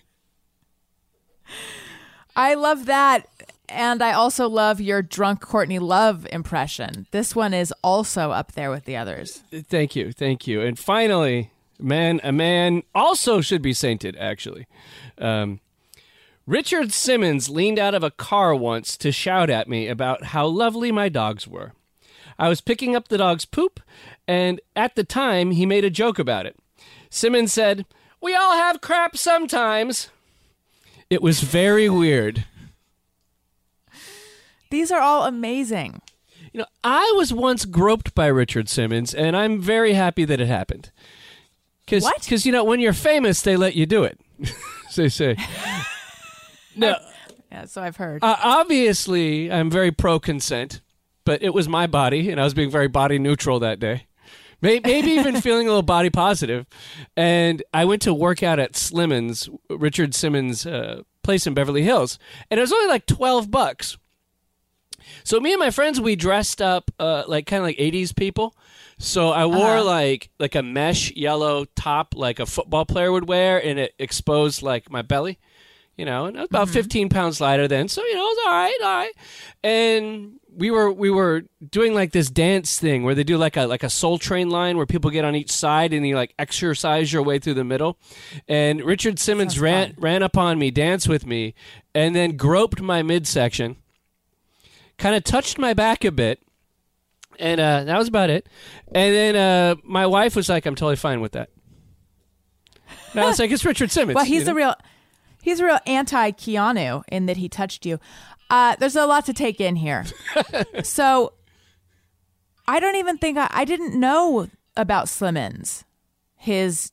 [2.36, 3.28] I love that.
[3.68, 7.06] And I also love your drunk Courtney Love impression.
[7.12, 9.44] This one is also up there with the others.
[9.52, 10.62] Thank you, thank you.
[10.62, 14.16] And finally, man, a man also should be sainted.
[14.18, 14.68] Actually,
[15.18, 15.60] um,
[16.46, 20.92] Richard Simmons leaned out of a car once to shout at me about how lovely
[20.92, 21.74] my dogs were.
[22.38, 23.80] I was picking up the dog's poop,
[24.28, 26.58] and at the time, he made a joke about it.
[27.10, 27.86] Simmons said,
[28.22, 30.10] "We all have crap sometimes."
[31.10, 32.46] It was very weird.
[34.70, 36.02] These are all amazing.
[36.54, 40.48] You know, I was once groped by Richard Simmons, and I'm very happy that it
[40.48, 40.92] happened.
[41.90, 42.22] Cause, What?
[42.22, 44.20] Because you know, when you're famous, they let you do it.
[44.96, 45.36] they say.
[46.76, 46.96] no,
[47.52, 48.24] Yeah, so I've heard.
[48.24, 50.82] uh, obviously, I'm very pro consent,
[51.26, 54.06] but it was my body, and I was being very body neutral that day.
[54.62, 56.66] May- Maybe even feeling a little body positive.
[57.16, 62.20] And I went to work out at Slimmons, Richard Simmons' uh, place in Beverly Hills,
[62.52, 63.98] and it was only like 12 bucks.
[65.24, 68.56] So me and my friends, we dressed up uh, like kind of like '80s people.
[69.02, 69.84] So I wore Uh-huh.
[69.86, 74.62] like like a mesh yellow top, like a football player would wear, and it exposed
[74.62, 75.40] like my belly.
[75.98, 78.38] You know, and I was about 15 pounds lighter then, so you know it was
[78.46, 79.12] all right, all right.
[79.64, 83.66] And we were we were doing like this dance thing where they do like a
[83.66, 87.12] like a soul train line where people get on each side and you like exercise
[87.12, 87.98] your way through the middle.
[88.48, 89.96] And Richard Simmons Sounds ran fun.
[90.00, 91.54] ran up on me, danced with me,
[91.94, 93.76] and then groped my midsection
[94.98, 96.42] kind of touched my back a bit,
[97.40, 98.48] and uh, that was about it.
[98.88, 101.50] And then uh, my wife was like, "I'm totally fine with that."
[103.12, 104.52] And I was like, "It's Richard Simmons." well, he's you know?
[104.52, 104.76] a real
[105.42, 108.00] he's a real anti Keanu in that he touched you.
[108.50, 110.06] Uh, there's a lot to take in here.
[110.84, 111.34] so
[112.68, 115.84] I don't even think I, I didn't know about Slimmons,
[116.36, 116.92] his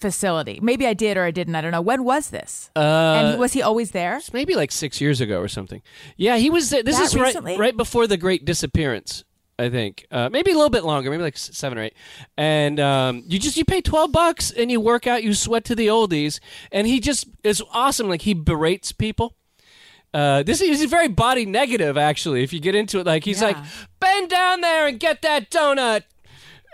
[0.00, 0.58] facility.
[0.62, 1.54] Maybe I did or I didn't.
[1.54, 1.80] I don't know.
[1.80, 2.70] When was this?
[2.74, 4.20] Uh, and was he always there?
[4.32, 5.82] Maybe like six years ago or something.
[6.16, 6.70] Yeah, he was.
[6.70, 9.24] This That is right right before the Great Disappearance.
[9.60, 11.94] I think uh, maybe a little bit longer, maybe like seven or eight.
[12.36, 15.74] And um, you just you pay twelve bucks and you work out, you sweat to
[15.74, 16.40] the oldies,
[16.72, 18.08] and he just is awesome.
[18.08, 19.36] Like he berates people.
[20.12, 22.42] Uh, this is very body negative actually.
[22.42, 23.48] If you get into it, like he's Yeah.
[23.48, 23.56] like,
[24.00, 26.02] bend down there and get that donut,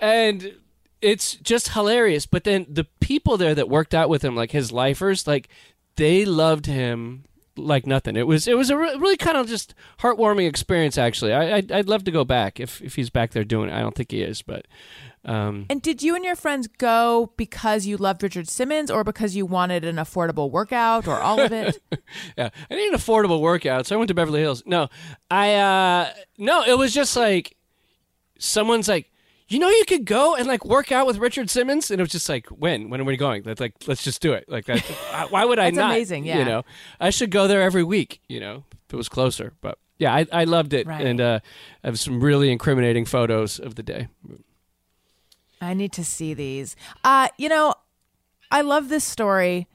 [0.01, 0.55] and
[1.03, 2.25] it's just hilarious.
[2.25, 5.49] But then the people there that worked out with him, like his lifers, like
[5.97, 7.25] they loved him
[7.57, 8.17] like nothing.
[8.17, 10.99] It was it was a re- really kind of just heartwarming experience.
[10.99, 13.75] Actually, I I'd, I'd love to go back if if he's back there doing it.
[13.75, 14.67] I don't think he is, but
[15.25, 19.35] um, And did you and your friends go because you loved Richard Simmons or because
[19.35, 21.81] you wanted an affordable workout or all of it?
[22.39, 24.63] yeah, I need an affordable workout, so I went to Beverly Hills.
[24.67, 24.89] No,
[25.31, 27.57] I uh no, it was just like
[28.39, 29.11] someone's like.
[29.49, 32.11] You know, you could go and like work out with Richard Simmons, and it was
[32.11, 32.91] just like, when?
[32.91, 33.43] When are we going?
[33.43, 34.49] That's like, let's just do it.
[34.49, 34.81] Like that.
[35.31, 35.93] why would I not?
[35.93, 36.39] amazing, yeah.
[36.39, 36.63] You know,
[36.99, 38.21] I should go there every week.
[38.29, 39.53] You know, if it was closer.
[39.61, 41.07] But yeah, I, I loved it, Right.
[41.07, 41.41] and uh,
[41.85, 44.09] I have some really incriminating photos of the day.
[45.61, 46.75] I need to see these.
[47.05, 47.75] Uh, you know,
[48.51, 49.69] I love this story,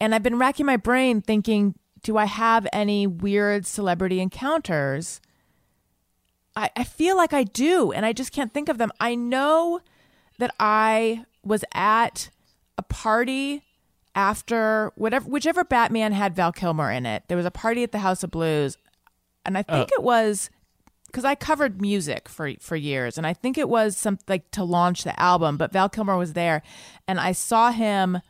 [0.00, 5.20] and I've been racking my brain thinking, do I have any weird celebrity encounters?
[6.56, 8.90] I, I feel like I do, and I just can't think of them.
[8.98, 9.80] I know
[10.38, 12.30] that I was at
[12.78, 13.62] a party
[14.14, 17.24] after whatever whichever Batman had Val Kilmer in it.
[17.28, 18.78] There was a party at the House of Blues,
[19.44, 20.00] and I think oh.
[20.00, 20.50] it was
[21.06, 24.64] because I covered music for for years, and I think it was something like to
[24.64, 25.58] launch the album.
[25.58, 26.62] But Val Kilmer was there,
[27.06, 28.20] and I saw him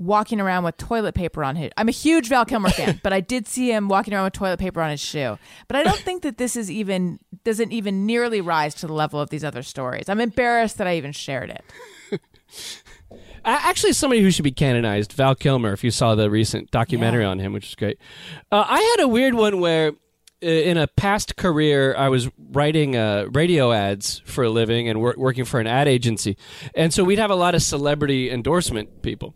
[0.00, 1.70] walking around with toilet paper on his.
[1.76, 4.58] I'm a huge Val Kilmer fan, but I did see him walking around with toilet
[4.58, 5.38] paper on his shoe.
[5.68, 9.20] But I don't think that this is even doesn't even nearly rise to the level
[9.20, 10.08] of these other stories.
[10.08, 12.20] I'm embarrassed that I even shared it.
[13.44, 15.72] Actually, somebody who should be canonized, Val Kilmer.
[15.72, 17.30] If you saw the recent documentary Yeah.
[17.30, 17.98] on him, which is great.
[18.52, 19.92] Uh, I had a weird one where,
[20.42, 25.00] uh, in a past career, I was writing uh, radio ads for a living and
[25.00, 26.36] wor- working for an ad agency,
[26.74, 29.34] and so we'd have a lot of celebrity endorsement people.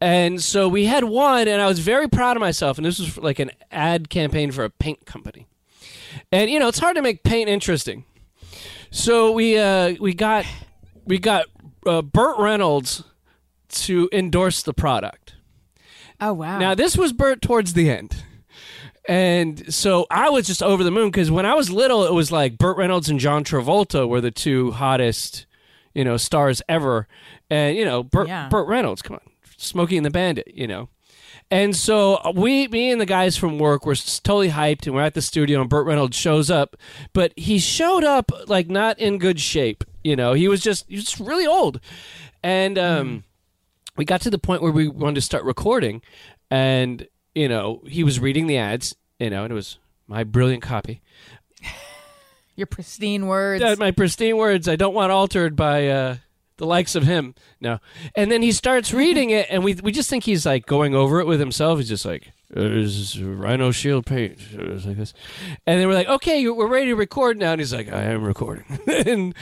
[0.00, 2.78] And so we had one, and I was very proud of myself.
[2.78, 5.46] And this was like an ad campaign for a paint company.
[6.32, 8.04] And you know, it's hard to make paint interesting.
[8.90, 10.46] So we uh, we got
[11.04, 11.46] we got
[11.86, 13.04] uh, Burt Reynolds
[13.68, 15.34] to endorse the product.
[16.20, 16.58] Oh wow!
[16.58, 18.24] Now this was Burt towards the end.
[19.08, 22.30] And so I was just over the moon because when I was little, it was
[22.30, 25.46] like Burt Reynolds and John Travolta were the two hottest,
[25.94, 27.08] you know, stars ever.
[27.48, 28.48] And you know, Burt, Yeah.
[28.48, 29.29] Burt Reynolds, come on,
[29.60, 30.88] Smokey and the Bandit, you know.
[31.50, 35.02] And so uh, we, me and the guys from work were totally hyped, and we're
[35.02, 36.76] at the studio, and Burt Reynolds shows up,
[37.12, 39.84] but he showed up like not in good shape.
[40.04, 41.80] You know, he was just he was just really old,
[42.42, 43.24] and um,
[43.96, 46.02] we got to the point where we wanted to start recording,
[46.50, 50.62] and you know he was reading the ads, you know, and it was my brilliant
[50.62, 51.02] copy,
[52.56, 53.78] Your pristine words.
[53.78, 54.68] My pristine words.
[54.68, 56.16] I don't want altered by uh,
[56.60, 57.34] the likes of him.
[57.60, 57.80] No,
[58.14, 61.18] and then he starts reading it, and we we just think he's like going over
[61.18, 61.78] it with himself.
[61.80, 62.28] He's just like.
[62.56, 64.38] "Uh, This is Rhino Shield paint.
[64.52, 65.12] It's like this,
[65.66, 68.22] and then we're like, "Okay, we're ready to record now." And he's like, "I am
[68.22, 69.34] recording," and,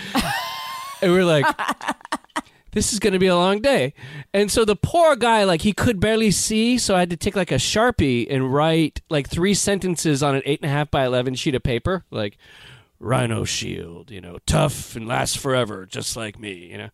[1.02, 1.46] and we're like,
[2.72, 3.94] this is going to be a long day.
[4.35, 6.76] And so the poor guy, like, he could barely see.
[6.78, 10.42] So I had to take like a Sharpie and write like three sentences on an
[10.44, 12.04] eight and a half by 11 sheet of paper.
[12.11, 12.37] Like,
[13.00, 16.88] Rhino Shield, you know, tough and lasts forever, just like me, you know.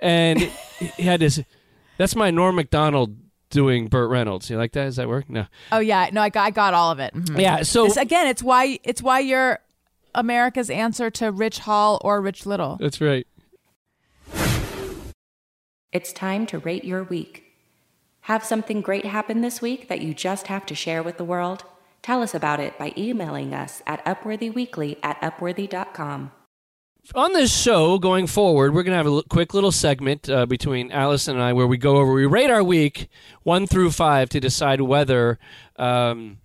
[0.00, 0.40] And
[0.78, 1.40] he had this.
[1.98, 3.16] That's my Norm Macdonald
[3.50, 4.48] doing Burt Reynolds.
[4.48, 4.84] You like that?
[4.84, 5.28] Does that work?
[5.28, 5.46] No.
[5.72, 7.12] oh yeah, no, I got, I got all of it.
[7.14, 7.40] Mhm.
[7.40, 7.62] Yeah.
[7.62, 9.58] So This- again, it's why it's why you're
[10.14, 12.76] America's answer to Rich Hall or Rich Little.
[12.80, 13.26] that's right.
[15.92, 17.44] It's time to rate your week.
[18.22, 21.64] Have something great happen this week that you just have to share with the world?
[22.02, 26.32] Tell us about it by emailing us at upworthyweekly at upworthy.com.
[27.14, 30.90] on this show going forward, we're going to have a quick little segment uh, between
[30.92, 33.08] Alison and I where we go over, we rate our week
[33.42, 35.38] one through five to decide whether
[35.76, 36.38] um,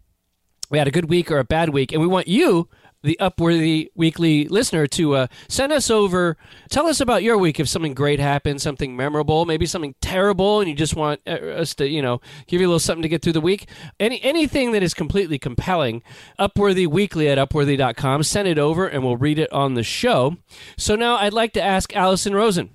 [0.69, 1.91] we had a good week or a bad week.
[1.91, 2.69] And we want you,
[3.05, 6.35] the Upworthy Weekly listener, to uh, send us over,
[6.69, 10.69] tell us about your week if something great happened, something memorable, maybe something terrible, and
[10.69, 13.21] you just want uh, us to, you know, give you a little something to get
[13.21, 13.69] through the week.
[13.99, 16.03] Any Anything that is completely compelling,
[16.39, 20.37] Upworthy Weekly at upworthy.com, send it over and we'll read it on the show.
[20.77, 22.71] So now I'd like to ask Alison Rosen,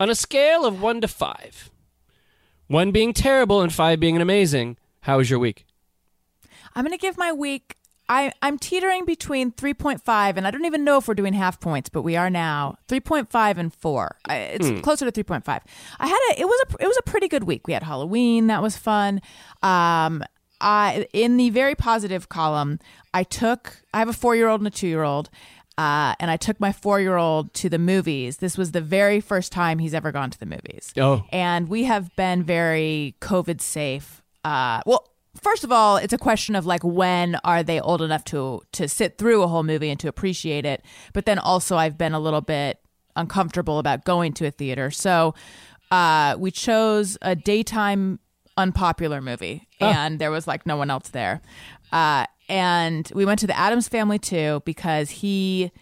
[0.00, 1.70] on a scale of one to five,
[2.66, 5.66] one being terrible and five being amazing, how was your week?
[6.74, 7.76] I'm going to give my week.
[8.08, 11.88] I, I'm teetering between 3.5 and I don't even know if we're doing half points,
[11.88, 14.16] but we are now 3.5 and four.
[14.28, 15.46] I, it's closer to 3.5.
[15.98, 17.66] I had a it was a it was a pretty good week.
[17.66, 19.22] We had Halloween that was fun.
[19.62, 20.22] Um,
[20.60, 22.78] I in the very positive column,
[23.14, 25.30] I took I have a four year old and a two year old.
[25.78, 28.36] Uh, and I took my four year old to the movies.
[28.36, 31.84] This was the very first time he's ever gone to the movies Oh, and we
[31.84, 34.22] have been very COVID safe.
[34.44, 35.08] Uh, well,
[35.40, 38.88] first of all, it's a question of like when are they old enough to to
[38.88, 40.84] sit through a whole movie and to appreciate it.
[41.12, 42.78] But then also, I've been a little bit
[43.16, 45.34] uncomfortable about going to a theater, so
[45.90, 48.18] uh, we chose a daytime
[48.56, 51.40] unpopular movie, and there was like no one else there.
[51.92, 55.72] Uh, and we went to the Addams Family too because he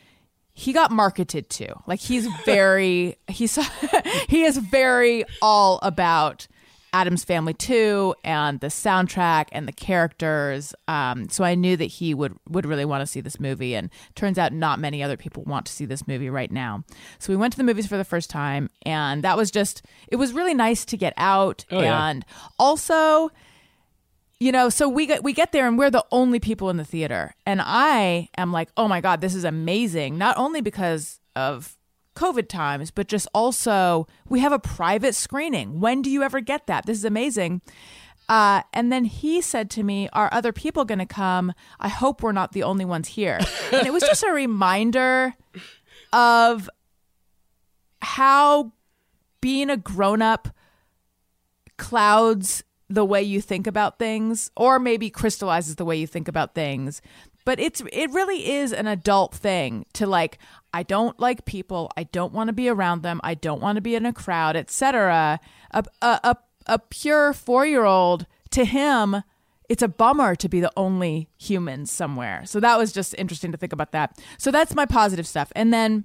[0.52, 1.74] he got marketed to.
[1.86, 3.58] Like he's very he's
[4.28, 6.46] he is very all about
[6.92, 10.74] Addams Family 2 and the soundtrack and the characters.
[10.88, 13.90] Um, so I knew that he would would really want to see this movie and
[14.14, 16.84] turns out not many other people want to see this movie right now.
[17.18, 20.16] So we went to the movies for the first time and that was just it
[20.16, 22.08] was really nice to get out Oh, yeah.
[22.08, 22.24] and
[22.58, 23.30] also
[24.38, 26.84] you know so we get we get there and we're the only people in the
[26.84, 31.76] theater and i am like oh my god this is amazing not only because of
[32.16, 35.80] covid times but just also we have a private screening.
[35.80, 36.86] When do you ever get that?
[36.86, 37.62] This is amazing.
[38.28, 41.52] Uh, and then he said to me are other people going to come?
[41.80, 43.40] I hope we're not the only ones here.
[43.72, 45.34] And it was just a reminder
[46.12, 46.68] of
[48.02, 48.72] how
[49.40, 50.48] being a grown-up
[51.76, 56.54] clouds the way you think about things or maybe crystallizes the way you think about
[56.54, 57.00] things.
[57.44, 60.38] But it's it really is an adult thing to like
[60.72, 63.82] i don't like people i don't want to be around them i don't want to
[63.82, 65.40] be in a crowd etc
[65.72, 69.22] a, a, a a pure four year old, to him,
[69.68, 72.42] it's a bummer to be the only human somewhere.
[72.46, 74.18] So that was just interesting to think about that.
[74.38, 75.52] So that's my positive stuff.
[75.54, 76.04] And then,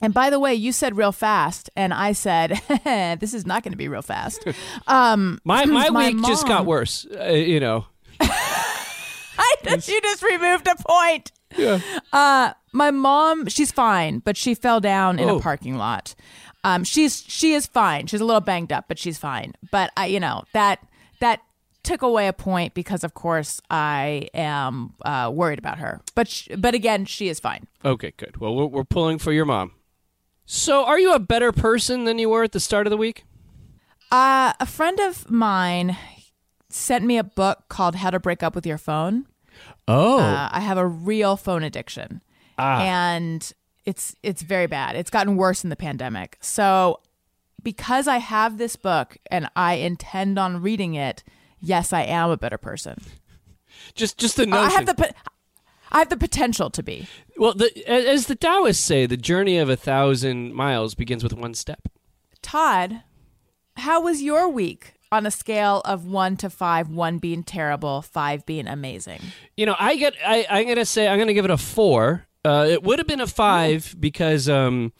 [0.00, 2.60] and by the way, you said real fast, and I said,
[3.20, 4.46] this is not going to be real fast.
[4.86, 7.06] Um, My my, my week just got worse.
[7.06, 7.86] Uh, you know.
[8.20, 11.32] I just, you just removed a point.
[11.56, 11.80] Yeah.
[12.12, 15.38] Uh, my mom, she's fine, but she fell down in Oh.
[15.38, 16.14] a parking lot.
[16.64, 18.06] Um, she's she is fine.
[18.06, 19.54] She's a little banged up, but she's fine.
[19.70, 20.80] But I, you know, that
[21.20, 21.40] that
[21.84, 26.00] took away a point because, of course, I am uh, worried about her.
[26.16, 27.68] But sh- but again, she is fine.
[27.84, 28.38] Okay, good.
[28.38, 29.72] Well, we're, we're pulling for your mom.
[30.44, 33.24] So, are you a better person than you were at the start of the week?
[34.10, 35.96] Uh, a friend of mine
[36.68, 39.26] sent me a book called How to Break Up with Your Phone.
[39.88, 42.20] Oh, Uh, I have a real phone addiction,
[42.58, 42.80] Ah.
[42.82, 43.52] and
[43.84, 44.96] it's it's very bad.
[44.96, 46.38] It's gotten worse in the pandemic.
[46.40, 47.00] So,
[47.62, 51.22] because I have this book and I intend on reading it,
[51.60, 53.00] yes, I am a better person.
[53.94, 55.14] just just the Uh, I have the
[55.92, 57.06] I have the potential to be.
[57.36, 61.54] well, the, as the Taoists say, the journey of a thousand miles begins with one
[61.54, 61.86] step.
[62.42, 63.02] Tod,
[63.76, 66.88] how was your week on a scale of one to five?
[66.88, 69.20] One being terrible, five being amazing.
[69.56, 70.14] You know, I get.
[70.24, 72.26] I, I'm gonna say I'm gonna give it a four.
[72.44, 74.92] Uh, it would have been a five because um,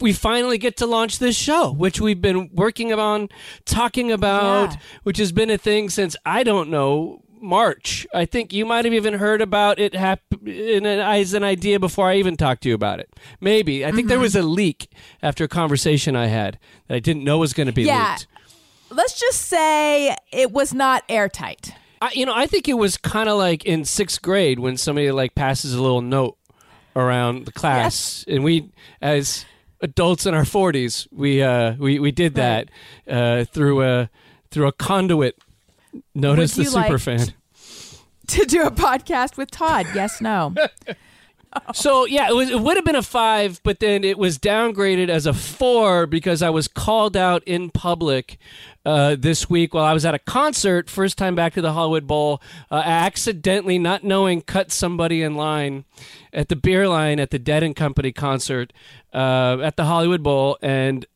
[0.00, 3.28] we finally get to launch this show, which we've been working on,
[3.64, 4.76] talking about, Yeah.
[5.04, 8.06] which has been a thing since I don't know March.
[8.14, 11.78] I think you might have even heard about it hap- in an, as an idea
[11.80, 13.10] before I even talked to you about it.
[13.40, 14.88] Maybe I think there was a leak
[15.22, 18.10] after a conversation I had that I didn't know was going to be Yeah.
[18.12, 18.26] leaked.
[18.92, 21.74] Let's just say it was not airtight.
[22.00, 25.10] I, you know, I think it was kind of like in sixth grade when somebody
[25.12, 26.36] like passes a little note
[26.96, 28.70] around the class, and we,
[29.00, 29.44] as
[29.80, 32.70] adults in our forties, we uh, we we did that
[33.08, 34.10] uh, through a
[34.50, 35.38] through a conduit.
[36.14, 37.32] Notice the you like- super fan.
[38.28, 39.84] To do a podcast with Tod?
[39.94, 40.54] Yes, no.
[41.74, 42.50] So yeah, it was.
[42.50, 46.42] It would have been a five, but then it was downgraded as a four because
[46.42, 48.38] I was called out in public
[48.84, 50.88] uh, this week while I was at a concert.
[50.88, 52.42] First time back to the Hollywood Bowl.
[52.70, 55.84] Uh, I accidentally, not knowing, cut somebody in line
[56.32, 58.72] at the beer line at the Dead and Company concert
[59.12, 61.06] uh, at the Hollywood Bowl, and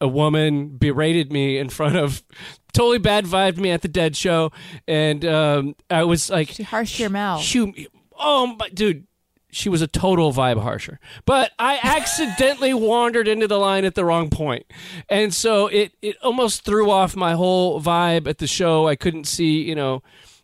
[0.00, 2.22] a woman berated me in front of.
[2.72, 4.50] Totally bad vibed me at the Dead show,
[4.88, 7.40] and um, I was like, She harshed your mouth.
[8.18, 9.06] Oh my dude,
[9.54, 10.98] she was a total vibe harsher.
[11.24, 14.66] But I accidentally wandered into the line at the wrong point,
[15.08, 18.88] and so it it almost threw off my whole vibe at the show.
[18.88, 20.02] I couldn't see, you know,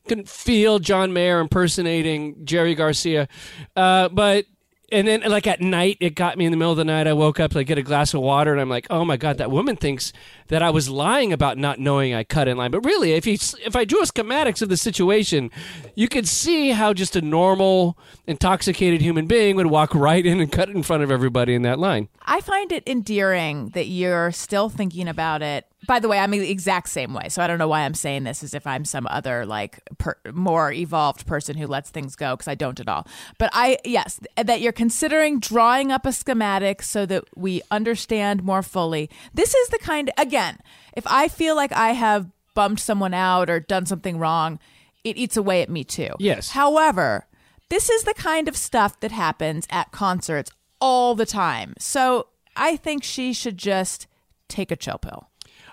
[0.09, 3.29] couldn't feel John Mayer impersonating Jerry Garcia,
[3.77, 4.47] uh, but.
[4.93, 7.07] And then, like at night, it got me in the middle of the night.
[7.07, 9.39] I woke up to get a glass of water, and I'm like, "Oh my god,
[9.39, 10.13] that woman thinks
[10.49, 13.35] that I was lying about not knowing I cut in line." But really, if you
[13.65, 15.51] if I drew a schematics of the situation,
[15.95, 20.51] you could see how just a normal, intoxicated human being would walk right in and
[20.51, 22.09] cut in front of everybody in that line.
[22.27, 25.67] I find it endearing that you're still thinking about it.
[25.87, 28.25] By the way, I'm the exact same way, so I don't know why I'm saying
[28.25, 32.37] this as if I'm some other like per, more evolved person who lets things go
[32.37, 33.07] because I don't at all.
[33.39, 38.63] But I yes, that you're considering drawing up a schematic so that we understand more
[38.63, 39.09] fully.
[39.33, 40.59] This is the kind again,
[40.95, 44.59] if I feel like I have bummed someone out or done something wrong,
[45.03, 46.11] it eats away at me too.
[46.19, 46.51] Yes.
[46.51, 47.27] However,
[47.71, 50.51] this is the kind of stuff that happens at concerts
[50.81, 51.75] all the time.
[51.79, 52.27] So
[52.57, 54.07] I think she should just
[54.49, 55.30] take a chill pill.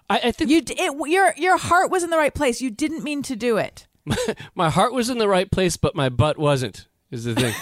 [0.10, 2.62] I, I think You, it, your your heart was in the right place.
[2.62, 3.88] You didn't mean to do it.
[4.56, 6.88] my heart was in the right place, but my butt wasn't.
[7.12, 7.54] Is the thing.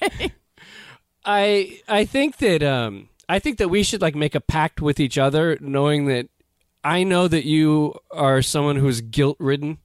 [1.24, 5.00] I I think that um I think that we should like make a pact with
[5.00, 6.28] each other, knowing that
[6.84, 9.78] I know that you are someone who's guilt ridden.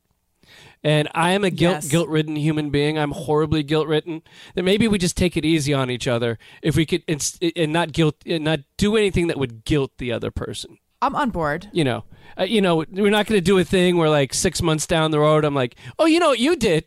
[0.83, 1.87] And I am a guilt Yes.
[1.89, 2.97] guilt ridden human being.
[2.97, 4.23] I'm horribly guilt ridden.
[4.55, 7.23] That maybe we just take it easy on each other if we could and,
[7.55, 11.29] and not guilt and not do anything that would guilt the other person I'm on
[11.31, 11.67] board.
[11.71, 12.03] you know,
[12.39, 15.11] uh, you know, we're not going to do a thing where like six months down
[15.11, 16.85] the road, I'm like, oh, you know what you did,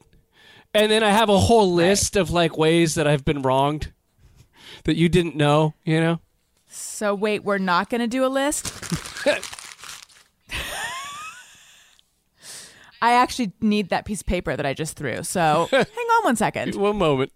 [0.72, 3.92] and then I have a whole list of like ways that I've been wronged
[4.84, 6.20] that you didn't know, you know.
[6.66, 8.72] So wait, we're not going to do a list.
[13.02, 15.22] I actually need that piece of paper that I just threw.
[15.22, 16.74] So hang on one second.
[16.74, 17.32] One moment.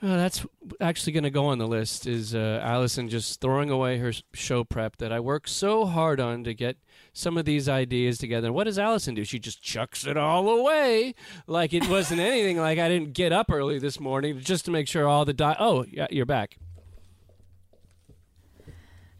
[0.00, 0.46] That's
[0.80, 2.06] actually going to go on the list.
[2.06, 6.44] Is uh, Alison just throwing away her show prep that I worked so hard on
[6.44, 6.76] to get
[7.12, 8.52] some of these ideas together?
[8.52, 9.24] What does Alison do?
[9.24, 11.14] She just chucks it all away
[11.48, 12.58] like it wasn't anything.
[12.58, 15.56] Like I didn't get up early this morning just to make sure all the di-
[15.58, 16.58] oh yeah you're back.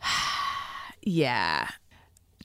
[1.01, 1.69] Yeah.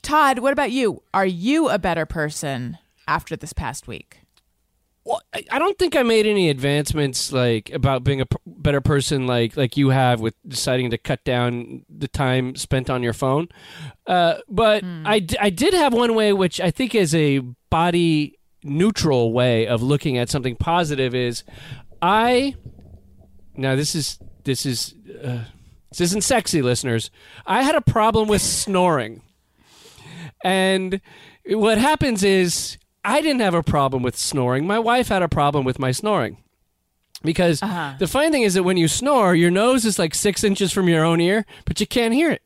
[0.02, 1.04] Tod, what about you?
[1.14, 2.78] Are you a better person
[3.08, 4.23] after this past week?
[5.06, 9.28] Well, I don't think I made any advancements like about being a p- better person
[9.28, 13.50] like like you have with deciding to cut down the time spent on your phone.
[14.08, 17.40] Uh, but I, d- I did have one way which I think is a
[17.70, 21.44] body neutral way of looking at something positive is
[22.02, 22.56] I
[23.58, 25.44] now this is this is uh,
[25.90, 27.12] this isn't sexy listeners.
[27.46, 29.22] I had a problem with snoring.
[30.46, 31.02] And
[31.46, 34.66] what happens is I didn't have a problem with snoring.
[34.66, 36.38] My wife had a problem with my snoring.
[37.24, 37.62] Because
[38.00, 40.90] the funny thing is that when you snore, your nose is like six inches from
[40.90, 42.42] your own ear, but you can't hear it.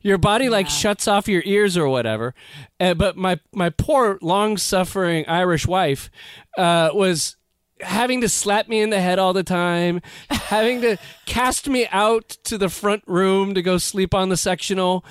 [0.00, 2.32] Your body like shuts off your ears or whatever.
[2.78, 6.08] Uh, but my my poor long suffering Irish wife
[6.56, 7.36] uh, was
[7.80, 12.28] having to slap me in the head all the time, having to cast me out
[12.44, 15.04] to the front room to go sleep on the sectional.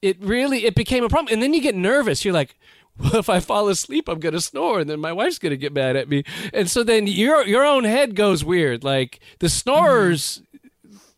[0.00, 1.32] It really it became a problem.
[1.34, 2.24] And then you get nervous.
[2.24, 2.56] You're like,
[2.98, 5.96] well, if I fall asleep, I'm gonna snore, and then my wife's gonna get mad
[5.96, 6.24] at me.
[6.52, 8.84] And so then your your own head goes weird.
[8.84, 10.42] Like the snorers,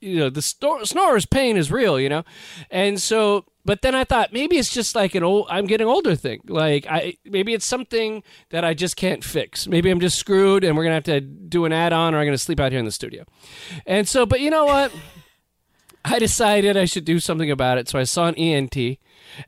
[0.01, 2.25] you know, the snor- snorer's pain is real, you know.
[2.71, 6.15] And so, but then I thought maybe it's just like an old I'm getting older
[6.15, 6.41] thing.
[6.47, 9.67] Like I maybe it's something that I just can't fix.
[9.67, 12.27] Maybe I'm just screwed, and we're gonna have to do an add on, or I'm
[12.27, 13.25] gonna sleep out here in the studio.
[13.87, 14.93] And so, but you know what?
[16.05, 17.89] I decided I should do something about it.
[17.89, 18.99] So I saw an ENT,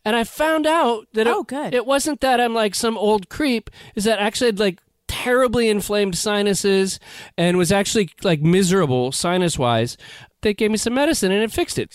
[0.04, 1.74] and I found out that Oh, it, good.
[1.74, 3.70] it wasn't that I'm like some old creep.
[3.94, 6.98] Is that actually had like terribly inflamed sinuses
[7.36, 9.96] and was actually like miserable sinus wise.
[10.40, 11.94] They gave me some medicine and it fixed it.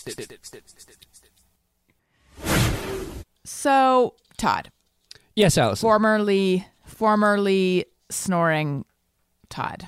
[3.44, 4.70] So, Tod,
[5.34, 5.86] Yes, Alison.
[5.86, 8.84] formerly formerly snoring
[9.48, 9.86] Tod.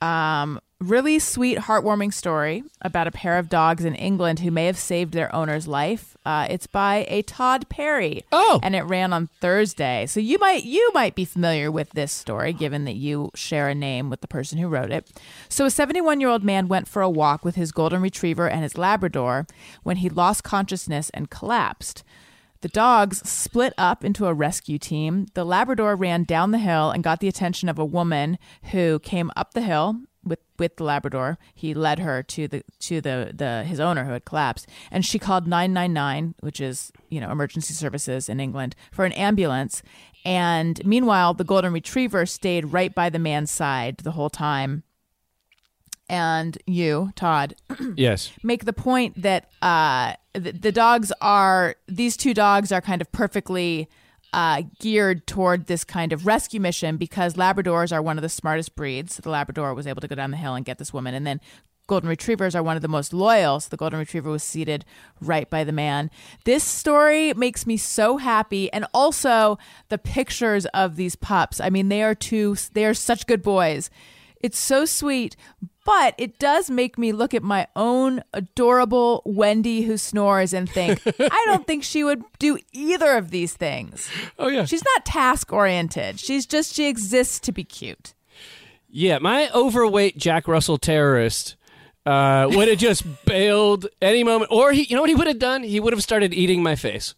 [0.00, 4.78] Um, really sweet, heartwarming story about a pair of dogs in England who may have
[4.78, 6.16] saved their owner's life.
[6.24, 8.24] Uh, it's by a Tod Perry.
[8.32, 8.60] Oh.
[8.62, 10.06] and it ran on Thursday.
[10.06, 13.74] So you might you might be familiar with this story, given that you share a
[13.74, 15.10] name with the person who wrote it.
[15.48, 18.62] So a 71 year old man went for a walk with his golden retriever and
[18.62, 19.46] his Labrador
[19.82, 22.02] when he lost consciousness and collapsed.
[22.62, 25.26] The dogs split up into a rescue team.
[25.32, 29.30] The Labrador ran down the hill and got the attention of a woman who came
[29.34, 31.38] up the hill with with the Labrador.
[31.54, 35.18] He led her to the to the the his owner who had collapsed, and she
[35.18, 39.82] called nine nine nine, which is you know emergency services in England, for an ambulance.
[40.24, 44.82] And meanwhile, the golden retriever stayed right by the man's side the whole time.
[46.08, 47.54] And you, Tod,
[47.96, 48.32] yes.
[48.42, 53.10] make the point that uh, the, the dogs are these two dogs are kind of
[53.12, 53.88] perfectly
[54.32, 58.74] uh, geared toward this kind of rescue mission because Labradors are one of the smartest
[58.74, 59.16] breeds.
[59.16, 61.40] The Labrador was able to go down the hill and get this woman, and then
[61.86, 63.58] Golden Retrievers are one of the most loyal.
[63.58, 64.84] So the Golden Retriever was seated
[65.20, 66.08] right by the man.
[66.44, 69.58] This story makes me so happy, and also
[69.88, 71.60] the pictures of these pups.
[71.60, 72.56] I mean, they are two.
[72.72, 73.90] They are such good boys.
[74.40, 75.36] It's so sweet,
[75.84, 81.00] but it does make me look at my own adorable Wendy who snores and think,
[81.06, 84.08] I don't think she would do either of these things.
[84.38, 84.64] Oh yeah.
[84.64, 86.18] She's not task oriented.
[86.20, 88.14] She's just, she exists to be cute.
[88.88, 91.56] Yeah, my overweight Jack Russell terrorist
[92.06, 95.38] uh, would have just bailed any moment, or he, you know what he would have
[95.38, 95.62] done?
[95.62, 97.14] He would have started eating my face.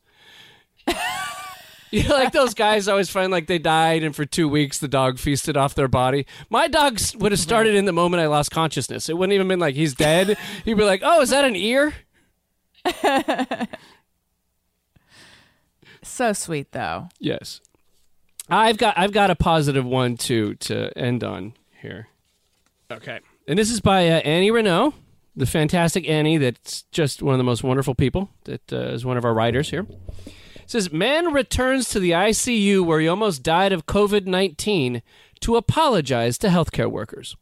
[2.03, 4.89] You know, like those guys always find like they died, and for two weeks the
[4.89, 6.27] dog feasted off their body.
[6.49, 9.11] My dog would have started in the moment I lost consciousness.
[9.11, 10.39] It wouldn't even been like he's dead.
[10.65, 11.93] He'd be like, "Oh, is that an ear?"
[16.03, 17.09] So sweet, though.
[17.19, 17.61] Yes.
[18.49, 22.09] I've got I've got a positive one too to end on here.
[22.91, 23.21] Okay.
[23.47, 24.95] And this is by uh, Annie Reneau,
[25.35, 29.17] the fantastic Annie that's just one of the most wonderful people that uh, is one
[29.17, 29.87] of our writers here.
[30.67, 35.03] Says man returns to the ICU where he almost died of COVID-19
[35.41, 37.37] to apologize to healthcare workers.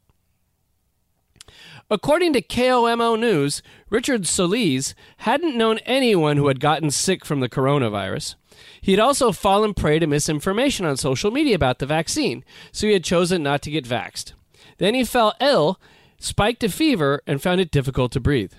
[1.92, 7.48] According to KOMO News, Richard Solis hadn't known anyone who had gotten sick from the
[7.48, 8.36] coronavirus.
[8.80, 12.92] He had also fallen prey to misinformation on social media about the vaccine, so he
[12.92, 14.34] had chosen not to get vaxxed.
[14.78, 15.80] Then he fell ill,
[16.18, 18.52] spiked a fever, and found it difficult to breathe.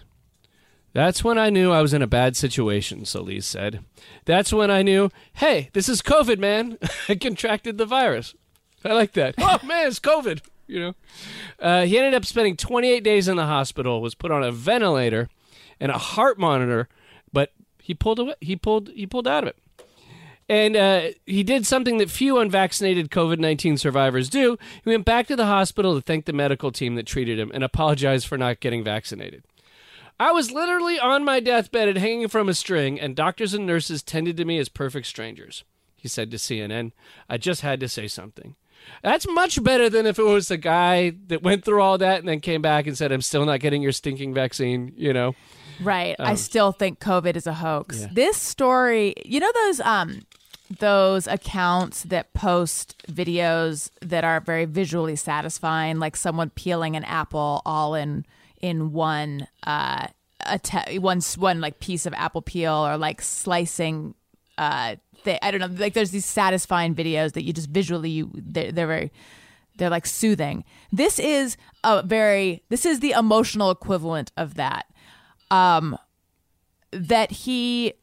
[0.94, 3.84] That's when I knew I was in a bad situation, Solis said.
[4.26, 6.78] That's when I knew, hey, this is COVID, man.
[7.10, 8.36] I contracted the virus.
[8.84, 9.36] I like that.
[9.40, 10.42] Oh, man, it's COVID.
[10.68, 10.96] You know,
[11.60, 15.28] uh, he ended up spending 28 days in the hospital, was put on a ventilator
[15.82, 16.88] and a heart monitor,
[17.34, 18.36] but he pulled away.
[18.40, 18.90] He pulled.
[18.90, 19.58] He pulled out of it.
[20.48, 24.58] And uh, he did something that few unvaccinated COVID 19 survivors do.
[24.84, 27.64] He went back to the hospital to thank the medical team that treated him and
[27.64, 29.44] apologize for not getting vaccinated.
[30.22, 34.04] I was literally on my deathbed and hanging from a string, and doctors and nurses
[34.04, 35.64] tended to me as perfect strangers.
[35.98, 36.92] He said to CNN,
[37.28, 38.56] I just had to say something.
[39.02, 42.30] That's much better than if it was a guy that went through all that and
[42.30, 45.34] then came back and said, I'm still not getting your stinking vaccine, you know?
[45.82, 46.16] Right.
[46.20, 48.02] I still think COVID is a hoax.
[48.02, 48.10] Yeah.
[48.12, 50.22] This story, you know those um
[50.78, 57.64] those accounts that post videos that are very visually satisfying, like someone peeling an apple
[57.66, 58.24] all in
[58.62, 60.08] in one uh
[60.46, 64.16] a te- one one like piece of apple peel or like slicing
[64.58, 68.32] uh th- I don't know like there's these satisfying videos that you just visually you
[68.34, 69.12] they're, they're very
[69.78, 70.64] they're like soothing.
[70.92, 74.86] This is a very this is the emotional equivalent of that.
[75.50, 75.98] Um
[76.92, 77.94] that he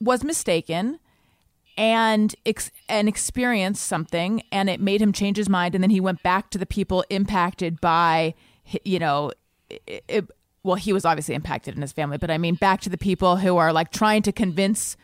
[0.00, 0.98] was mistaken
[1.76, 6.00] and ex- and experienced something and it made him change his mind and then he
[6.00, 8.34] went back to the people impacted by
[8.84, 9.30] you know
[9.70, 10.30] it, it,
[10.62, 13.36] well he was obviously impacted in his family but i mean back to the people
[13.36, 14.96] who are like trying to convince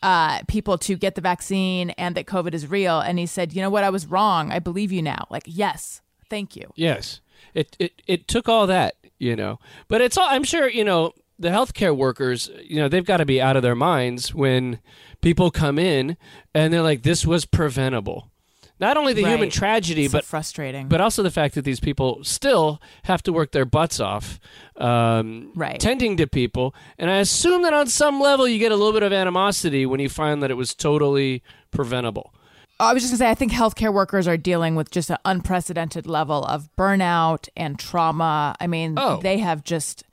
[0.00, 3.60] uh, people to get the vaccine and that covid is real and he said you
[3.60, 7.20] know what i was wrong i believe you now like yes thank you Yes.
[7.54, 9.58] It, it it took all that, you know.
[9.88, 13.24] But it's all I'm sure, you know, the healthcare workers, you know, they've got to
[13.24, 14.80] be out of their minds when
[15.20, 16.16] people come in
[16.54, 18.30] and they're like this was preventable.
[18.80, 22.20] Not only the human tragedy, so but frustrating but also the fact that these people
[22.22, 24.38] still have to work their butts off
[24.76, 25.80] um, Right.
[25.80, 29.02] tending to people and i assume that on some level you get a little bit
[29.02, 32.32] of animosity when you find that it was totally preventable
[32.80, 36.06] I was just gonna say, I think healthcare workers are dealing with just an unprecedented
[36.06, 38.54] level of burnout and trauma.
[38.60, 39.18] I mean, Oh.
[39.20, 40.04] they have just.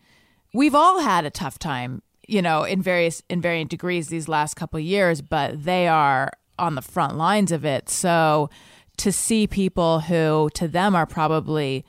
[0.51, 4.55] We've all had a tough time, you know, in various in varying degrees these last
[4.55, 7.89] couple of years, but they are on the front lines of it.
[7.89, 8.49] So
[8.97, 11.85] to see people who, to them, are probably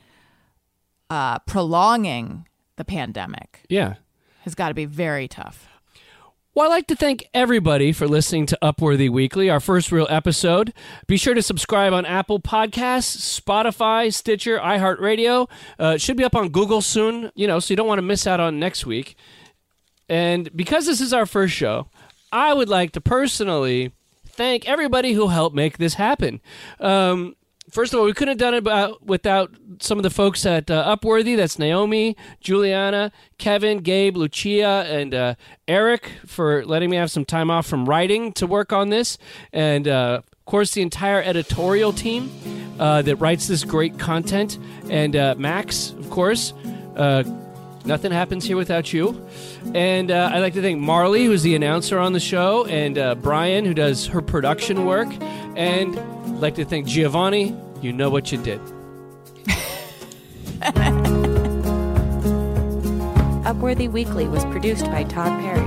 [1.09, 2.45] uh, prolonging
[2.75, 3.95] the pandemic yeah
[4.41, 5.67] has got to be very tough.
[6.55, 10.73] Well, I'd like to thank everybody for listening to Upworthy Weekly, our first real episode.
[11.05, 15.49] Be sure to subscribe on Apple Podcasts, Spotify, Stitcher, iHeartRadio.
[15.79, 18.03] Uh, it should be up on Google soon, you know, so you don't want to
[18.03, 19.17] miss out on next week.
[20.09, 21.89] And because this is our first show,
[22.31, 23.91] I would like to personally
[24.37, 26.39] thank everybody who helped make this happen.
[26.79, 27.35] Um,
[27.69, 30.71] first of all, we couldn't have done it about, without some of the folks at
[30.71, 31.35] uh, Upworthy.
[31.35, 35.35] That's Naomi, Juliana, Kevin, Gabe, Lucia, and uh,
[35.67, 39.17] Eric for letting me have some time off from writing to work on this.
[39.51, 42.31] And uh, of course, the entire editorial team
[42.79, 44.59] uh, that writes this great content.
[44.89, 46.53] And uh, Max, of course.
[47.87, 49.25] Nothing happens here without you.
[49.73, 53.15] And uh, I'd like to thank Marley, who's the announcer on the show, and uh,
[53.15, 55.07] Brian, who does her production work.
[55.55, 57.55] And I'd like to thank Giovanni.
[57.81, 58.59] You know what you did.
[63.47, 65.63] Upworthy Weekly was produced by Tod Perry.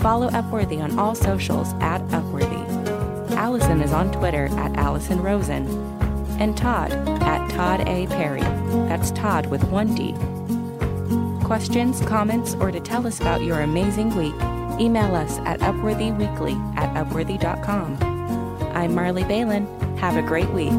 [0.00, 2.62] Follow Upworthy on all socials at Upworthy.
[3.32, 5.66] Alison is on Twitter at Alison Rosen.
[6.40, 6.90] And Tod
[7.22, 8.06] at Tod A.
[8.06, 8.40] Perry.
[8.88, 10.14] That's Tod with one D.
[11.52, 14.32] Questions, comments, or to tell us about your amazing week,
[14.80, 17.98] email us at upworthyweekly at upworthy.com.
[18.74, 19.66] I'm Marley Balin.
[19.98, 20.72] Have a great week.